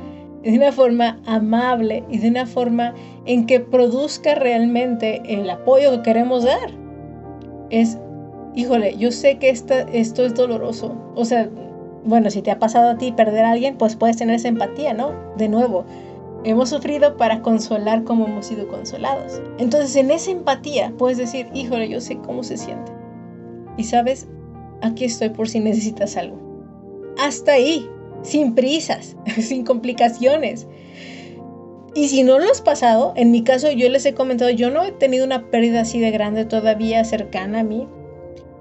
de 0.46 0.56
una 0.56 0.70
forma 0.70 1.18
amable 1.26 2.04
y 2.08 2.18
de 2.18 2.28
una 2.28 2.46
forma 2.46 2.94
en 3.24 3.46
que 3.46 3.58
produzca 3.58 4.36
realmente 4.36 5.20
el 5.26 5.50
apoyo 5.50 5.90
que 5.90 6.02
queremos 6.02 6.44
dar? 6.44 6.70
Es, 7.70 7.98
híjole, 8.54 8.96
yo 8.96 9.10
sé 9.10 9.38
que 9.38 9.50
esta, 9.50 9.80
esto 9.92 10.24
es 10.24 10.36
doloroso. 10.36 10.94
O 11.16 11.24
sea, 11.24 11.50
bueno, 12.04 12.30
si 12.30 12.42
te 12.42 12.52
ha 12.52 12.60
pasado 12.60 12.90
a 12.90 12.96
ti 12.96 13.10
perder 13.10 13.44
a 13.44 13.50
alguien, 13.50 13.76
pues 13.76 13.96
puedes 13.96 14.18
tener 14.18 14.36
esa 14.36 14.46
empatía, 14.46 14.94
¿no? 14.94 15.10
De 15.36 15.48
nuevo, 15.48 15.84
hemos 16.44 16.68
sufrido 16.68 17.16
para 17.16 17.42
consolar 17.42 18.04
como 18.04 18.26
hemos 18.26 18.46
sido 18.46 18.68
consolados. 18.68 19.42
Entonces, 19.58 19.96
en 19.96 20.12
esa 20.12 20.30
empatía 20.30 20.92
puedes 20.96 21.18
decir, 21.18 21.48
híjole, 21.54 21.88
yo 21.88 22.00
sé 22.00 22.18
cómo 22.18 22.44
se 22.44 22.56
siente. 22.56 22.92
Y 23.76 23.82
sabes, 23.82 24.28
aquí 24.80 25.06
estoy 25.06 25.30
por 25.30 25.48
si 25.48 25.58
necesitas 25.58 26.16
algo. 26.16 26.38
Hasta 27.18 27.54
ahí, 27.54 27.90
sin 28.26 28.54
prisas, 28.54 29.16
sin 29.40 29.64
complicaciones. 29.64 30.66
Y 31.94 32.08
si 32.08 32.22
no 32.22 32.38
lo 32.38 32.50
has 32.50 32.60
pasado, 32.60 33.14
en 33.16 33.30
mi 33.30 33.42
caso 33.42 33.70
yo 33.70 33.88
les 33.88 34.04
he 34.04 34.12
comentado, 34.12 34.50
yo 34.50 34.70
no 34.70 34.84
he 34.84 34.92
tenido 34.92 35.24
una 35.24 35.50
pérdida 35.50 35.80
así 35.80 35.98
de 35.98 36.10
grande 36.10 36.44
todavía 36.44 37.02
cercana 37.04 37.60
a 37.60 37.64
mí 37.64 37.88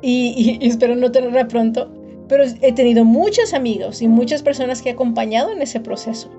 y, 0.01 0.57
espero 0.61 0.95
no 0.95 1.11
tenerla 1.11 1.47
pronto, 1.47 1.91
pero 2.29 2.45
he 2.61 2.71
tenido 2.71 3.03
muchos 3.03 3.53
amigos 3.53 4.01
y 4.01 4.07
muchas 4.07 4.41
personas 4.41 4.81
que 4.81 4.89
he 4.89 4.93
acompañado 4.93 5.51
en 5.51 5.61
ese 5.61 5.81
proceso. 5.81 6.29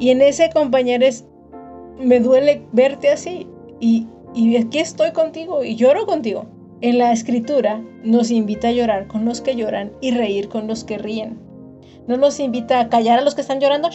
Y 0.00 0.10
en 0.10 0.20
ese 0.20 0.50
es 1.00 1.24
me 1.98 2.20
duele 2.20 2.62
verte 2.72 3.08
así 3.08 3.46
y 3.80 4.06
aquí 4.56 4.80
estoy 4.80 5.12
contigo 5.12 5.62
y 5.62 5.76
lloro 5.76 6.06
contigo. 6.06 6.46
En 6.82 6.98
la 6.98 7.12
escritura 7.12 7.82
nos 8.02 8.30
invita 8.30 8.68
a 8.68 8.72
llorar 8.72 9.06
con 9.06 9.24
los 9.24 9.40
que 9.40 9.56
lloran 9.56 9.92
y 10.02 10.10
reír 10.10 10.48
con 10.48 10.66
los 10.66 10.84
que 10.84 10.98
ríen. 10.98 11.45
No 12.06 12.16
nos 12.16 12.38
invita 12.40 12.80
a 12.80 12.88
callar 12.88 13.18
a 13.18 13.22
los 13.22 13.34
que 13.34 13.40
están 13.40 13.60
llorando, 13.60 13.90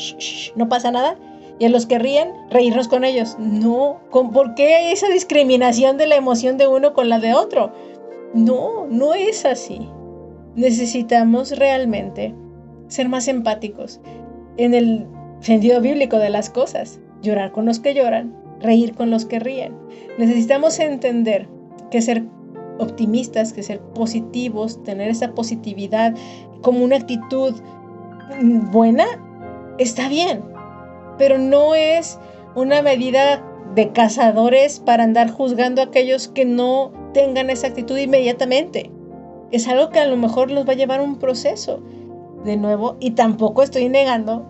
no 0.56 0.70
pasa 0.70 0.92
nada, 0.92 1.18
y 1.60 1.66
a 1.66 1.70
los 1.70 1.86
que 1.86 2.00
ríen, 2.00 2.32
reírnos 2.50 2.88
con 2.88 3.04
ellos. 3.04 3.38
No, 3.40 4.02
¿por 4.12 4.56
qué 4.56 4.92
esa 4.92 5.08
discriminación 5.10 5.98
de 5.98 6.08
la 6.08 6.16
emoción 6.16 6.58
de 6.58 6.68
uno 6.68 6.94
con 6.94 7.08
la 7.08 7.20
de 7.20 7.34
otro? 7.34 7.72
No, 8.34 8.88
no 8.88 9.14
es 9.14 9.46
así. 9.46 9.88
Necesitamos 10.56 11.58
realmente 11.58 12.34
ser 12.88 13.10
más 13.10 13.28
empáticos 13.28 14.02
en 14.58 14.74
el 14.74 15.08
sentido 15.40 15.82
bíblico 15.82 16.18
de 16.18 16.30
las 16.30 16.50
cosas. 16.50 17.00
Llorar 17.22 17.52
con 17.52 17.66
los 17.66 17.80
que 17.80 17.94
lloran, 17.94 18.36
reír 18.60 18.96
con 18.96 19.12
los 19.12 19.26
que 19.26 19.40
ríen. 19.40 19.74
Necesitamos 20.18 20.80
entender 20.80 21.48
que 21.92 22.02
ser 22.02 22.24
optimistas, 22.80 23.54
que 23.54 23.64
ser 23.64 23.80
positivos, 23.80 24.82
tener 24.84 25.10
esa 25.10 25.34
positividad 25.34 26.16
como 26.62 26.84
una 26.84 26.98
actitud 26.98 27.54
buena, 28.40 29.06
está 29.78 30.10
bien, 30.10 30.44
pero 31.18 31.38
no 31.38 31.76
es 31.76 32.20
una 32.56 32.82
medida 32.82 33.44
de 33.76 33.92
cazadores 33.92 34.80
para 34.80 35.04
andar 35.04 35.32
juzgando 35.32 35.82
a 35.82 35.86
aquellos 35.86 36.28
que 36.28 36.46
no 36.46 36.92
tengan 37.14 37.50
esa 37.50 37.68
actitud 37.68 37.98
inmediatamente. 37.98 38.92
Es 39.52 39.68
algo 39.68 39.90
que 39.90 40.00
a 40.00 40.06
lo 40.06 40.18
mejor 40.18 40.52
los 40.52 40.68
va 40.68 40.74
a 40.74 40.76
llevar 40.76 41.02
un 41.02 41.18
proceso 41.18 41.82
de 42.44 42.58
nuevo 42.58 42.98
y 43.00 43.12
tampoco 43.12 43.64
estoy 43.64 43.90
negando 43.90 44.48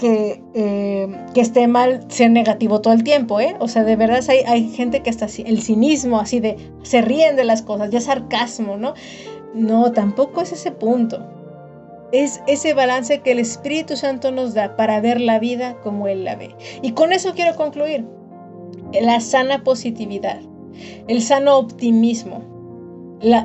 que, 0.00 0.42
eh, 0.54 1.08
que, 1.34 1.40
esté 1.40 1.68
mal 1.68 2.04
ser 2.08 2.30
negativo 2.30 2.80
todo 2.80 2.94
el 2.94 3.04
tiempo, 3.04 3.38
¿eh? 3.38 3.54
O 3.60 3.68
sea, 3.68 3.84
de 3.84 3.94
verdad 3.94 4.24
hay, 4.28 4.38
hay 4.46 4.70
gente 4.70 5.02
que 5.02 5.10
está 5.10 5.26
así, 5.26 5.44
el 5.46 5.62
cinismo, 5.62 6.18
así 6.18 6.40
de 6.40 6.56
se 6.82 7.00
ríen 7.00 7.36
de 7.36 7.44
las 7.44 7.62
cosas, 7.62 7.90
ya 7.90 8.00
sarcasmo, 8.00 8.76
¿no? 8.76 8.94
No, 9.54 9.92
tampoco 9.92 10.40
es 10.40 10.52
ese 10.52 10.72
punto. 10.72 11.24
Es 12.14 12.40
ese 12.46 12.74
balance 12.74 13.22
que 13.22 13.32
el 13.32 13.40
Espíritu 13.40 13.96
Santo 13.96 14.30
nos 14.30 14.54
da 14.54 14.76
para 14.76 15.00
ver 15.00 15.20
la 15.20 15.40
vida 15.40 15.74
como 15.82 16.06
Él 16.06 16.22
la 16.22 16.36
ve. 16.36 16.54
Y 16.80 16.92
con 16.92 17.12
eso 17.12 17.34
quiero 17.34 17.56
concluir. 17.56 18.04
La 19.02 19.18
sana 19.18 19.64
positividad, 19.64 20.38
el 21.08 21.20
sano 21.20 21.58
optimismo, 21.58 22.44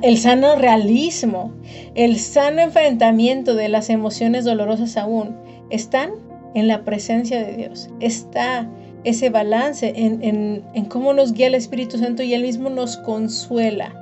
el 0.03 0.17
sano 0.20 0.55
realismo, 0.55 1.51
el 1.95 2.20
sano 2.20 2.61
enfrentamiento 2.61 3.55
de 3.55 3.70
las 3.70 3.89
emociones 3.89 4.45
dolorosas 4.45 4.97
aún, 4.97 5.36
están 5.72 6.11
en 6.53 6.67
la 6.67 6.84
presencia 6.86 7.43
de 7.43 7.55
Dios. 7.55 7.89
Está 7.99 8.70
ese 9.03 9.32
balance 9.32 9.93
en, 9.95 10.86
cómo 10.89 11.13
nos 11.13 11.34
guía 11.34 11.47
el 11.47 11.55
Espíritu 11.55 11.97
Santo 11.97 12.22
y 12.22 12.36
Él 12.36 12.43
mismo 12.43 12.70
nos 12.70 12.97
consuela. 12.97 13.95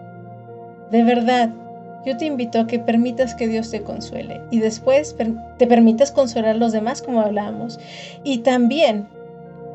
De 0.91 1.03
verdad, 1.03 1.53
yo 2.07 2.15
te 2.15 2.23
invito 2.23 2.61
a 2.61 2.67
que 2.67 2.79
permitas 2.79 3.35
que 3.35 3.49
Dios 3.49 3.69
te 3.69 3.83
consuele 3.83 4.39
y 4.49 4.59
después 4.59 5.13
te 5.57 5.67
permitas 5.67 6.13
consolar 6.13 6.51
a 6.51 6.57
los 6.57 6.71
demás 6.71 7.01
como 7.01 7.19
hablábamos. 7.19 7.79
Y 8.23 8.37
también, 8.39 9.09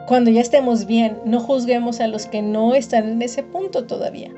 cuando 0.09 0.31
ya 0.31 0.41
estemos 0.41 0.87
bien, 0.87 1.19
no 1.27 1.41
juzguemos 1.41 2.01
a 2.01 2.07
los 2.07 2.25
que 2.25 2.41
no 2.41 2.75
están 2.75 3.07
en 3.07 3.21
ese 3.21 3.43
punto 3.43 3.85
todavía. 3.85 4.31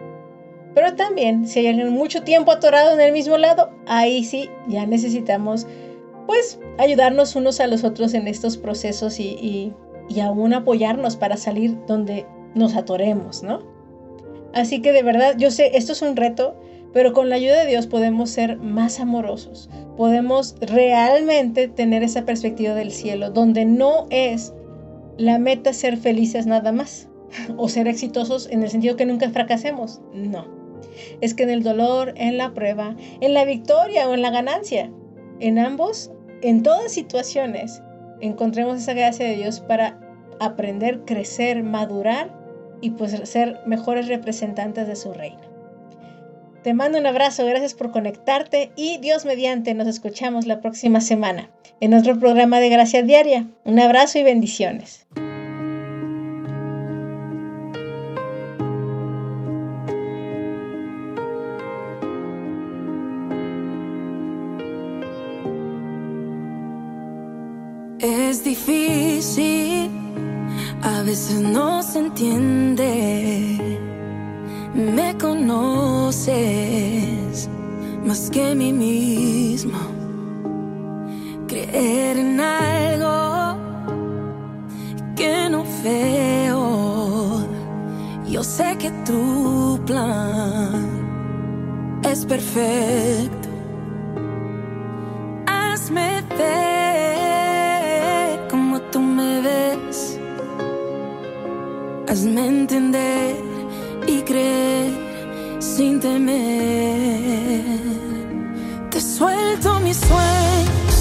Pero 0.74 0.96
también, 0.96 1.46
si 1.46 1.60
hay 1.60 1.68
alguien 1.68 1.90
mucho 1.90 2.24
tiempo 2.24 2.50
atorado 2.50 2.94
en 2.94 3.00
el 3.00 3.12
mismo 3.12 3.38
lado, 3.38 3.70
ahí 3.86 4.24
sí, 4.24 4.50
ya 4.66 4.86
necesitamos 4.86 5.64
pues 6.26 6.58
ayudarnos 6.78 7.36
unos 7.36 7.60
a 7.60 7.68
los 7.68 7.84
otros 7.84 8.12
en 8.14 8.26
estos 8.26 8.56
procesos 8.56 9.20
y, 9.20 9.72
y, 10.08 10.20
aún 10.20 10.52
apoyarnos 10.52 11.16
para 11.16 11.36
salir 11.36 11.76
donde 11.86 12.26
nos 12.56 12.74
atoremos, 12.74 13.44
¿no? 13.44 13.60
Así 14.52 14.80
que 14.82 14.92
de 14.92 15.02
verdad, 15.02 15.36
yo 15.36 15.50
sé, 15.52 15.76
esto 15.76 15.92
es 15.92 16.02
un 16.02 16.16
reto, 16.16 16.56
pero 16.94 17.12
con 17.12 17.28
la 17.28 17.34
ayuda 17.34 17.60
de 17.60 17.66
Dios 17.66 17.88
podemos 17.88 18.30
ser 18.30 18.56
más 18.56 19.00
amorosos, 19.00 19.68
podemos 19.96 20.54
realmente 20.60 21.68
tener 21.68 22.04
esa 22.04 22.24
perspectiva 22.24 22.72
del 22.72 22.92
cielo, 22.92 23.30
donde 23.30 23.64
no 23.64 24.06
es 24.10 24.54
la 25.18 25.38
meta 25.38 25.72
ser 25.72 25.96
felices 25.96 26.46
nada 26.46 26.70
más, 26.72 27.08
o 27.56 27.68
ser 27.68 27.88
exitosos 27.88 28.48
en 28.50 28.62
el 28.62 28.70
sentido 28.70 28.96
que 28.96 29.06
nunca 29.06 29.28
fracasemos, 29.28 30.00
no. 30.14 30.46
Es 31.20 31.34
que 31.34 31.42
en 31.42 31.50
el 31.50 31.64
dolor, 31.64 32.14
en 32.16 32.38
la 32.38 32.54
prueba, 32.54 32.96
en 33.20 33.34
la 33.34 33.44
victoria 33.44 34.08
o 34.08 34.14
en 34.14 34.22
la 34.22 34.30
ganancia, 34.30 34.92
en 35.40 35.58
ambos, 35.58 36.12
en 36.42 36.62
todas 36.62 36.92
situaciones, 36.92 37.82
encontremos 38.20 38.78
esa 38.78 38.94
gracia 38.94 39.26
de 39.26 39.34
Dios 39.34 39.58
para 39.58 39.98
aprender, 40.38 41.04
crecer, 41.04 41.64
madurar 41.64 42.32
y 42.80 42.90
pues 42.90 43.12
ser 43.28 43.60
mejores 43.66 44.06
representantes 44.06 44.86
de 44.86 44.94
su 44.94 45.12
reino. 45.12 45.53
Te 46.64 46.72
mando 46.72 46.96
un 46.96 47.06
abrazo, 47.06 47.44
gracias 47.44 47.74
por 47.74 47.90
conectarte 47.90 48.72
y 48.74 48.96
Dios 48.96 49.26
mediante 49.26 49.74
nos 49.74 49.86
escuchamos 49.86 50.46
la 50.46 50.62
próxima 50.62 51.02
semana 51.02 51.50
en 51.78 51.92
otro 51.92 52.18
programa 52.18 52.58
de 52.58 52.70
Gracia 52.70 53.02
Diaria. 53.02 53.46
Un 53.64 53.78
abrazo 53.80 54.18
y 54.18 54.22
bendiciones. 54.22 55.06
Es 67.98 68.42
difícil, 68.42 69.90
a 70.82 71.02
veces 71.02 71.40
no 71.40 71.82
se 71.82 71.98
entiende. 71.98 73.58
Me 74.74 75.14
conoces 76.04 77.48
más 78.04 78.28
que 78.30 78.54
mí 78.54 78.74
mismo. 78.74 79.78
Creer 81.48 82.18
en 82.18 82.40
algo 82.40 83.56
que 85.16 85.48
no 85.48 85.64
veo. 85.82 87.46
Yo 88.28 88.44
sé 88.44 88.76
que 88.78 88.90
tu 89.06 89.80
plan 89.86 90.90
es 92.02 92.26
perfecto. 92.26 93.48
Hazme 95.46 96.22
ver 96.38 98.48
como 98.50 98.78
tú 98.92 99.00
me 99.00 99.40
ves. 99.40 100.20
Hazme 102.08 102.46
entender 102.46 103.36
y 104.06 104.20
creer 104.20 104.73
sin 105.76 105.98
temer. 105.98 107.64
Te 108.90 109.00
suelto 109.00 109.80
mis 109.80 109.96
sueños, 109.96 110.96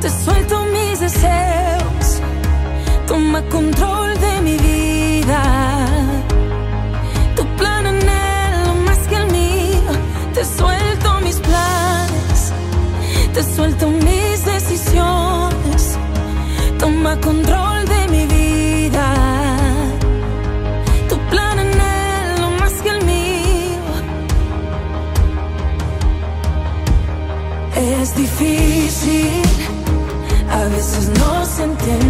te 0.00 0.08
suelto 0.08 0.64
mis 0.76 1.00
deseos. 1.00 2.06
Toma 3.06 3.42
control 3.56 4.18
de 4.26 4.40
mi 4.46 4.56
vida. 4.56 5.42
Tu 7.36 7.44
plan 7.58 7.86
anhelo 7.86 8.74
más 8.86 9.00
que 9.08 9.16
el 9.16 9.26
mío. 9.30 9.92
Te 10.32 10.42
suelto 10.44 11.08
mis 11.22 11.36
planes, 11.48 12.52
te 13.34 13.42
suelto 13.42 13.88
mis 13.88 14.44
decisiones. 14.46 15.98
Toma 16.78 17.20
control 17.20 17.63
difícil, 29.04 29.66
a 30.50 30.64
veces 30.64 31.08
no 31.18 31.44
se. 31.46 32.03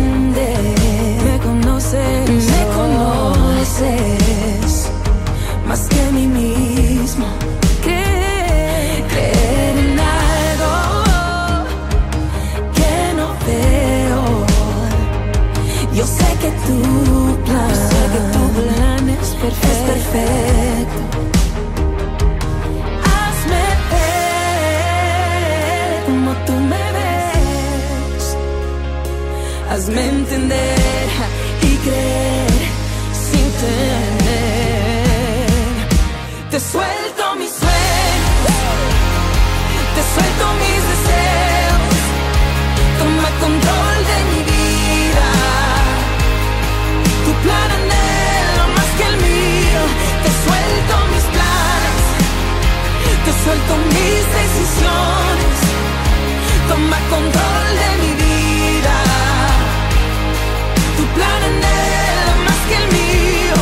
Suelto 53.44 53.76
mis 53.76 54.22
decisiones. 54.40 55.56
Toma 56.68 56.98
control 57.14 57.66
de 57.82 57.90
mi 58.02 58.12
vida. 58.24 58.96
Tu 60.96 61.04
plan 61.14 61.40
anhelo 61.50 62.32
más 62.46 62.60
que 62.68 62.74
el 62.82 62.86
mío. 62.98 63.58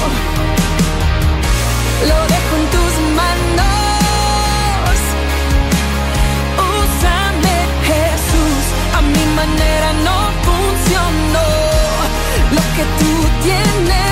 Lo 2.10 2.18
dejo 2.34 2.52
en 2.60 2.66
tus 2.74 2.92
manos. 3.20 4.96
Úsame, 6.78 7.56
Jesús. 7.88 8.64
A 8.98 9.00
mi 9.14 9.24
manera 9.40 9.88
no 10.06 10.16
funcionó. 10.46 11.48
Lo 12.56 12.64
que 12.76 12.84
tú 13.00 13.12
tienes 13.46 14.11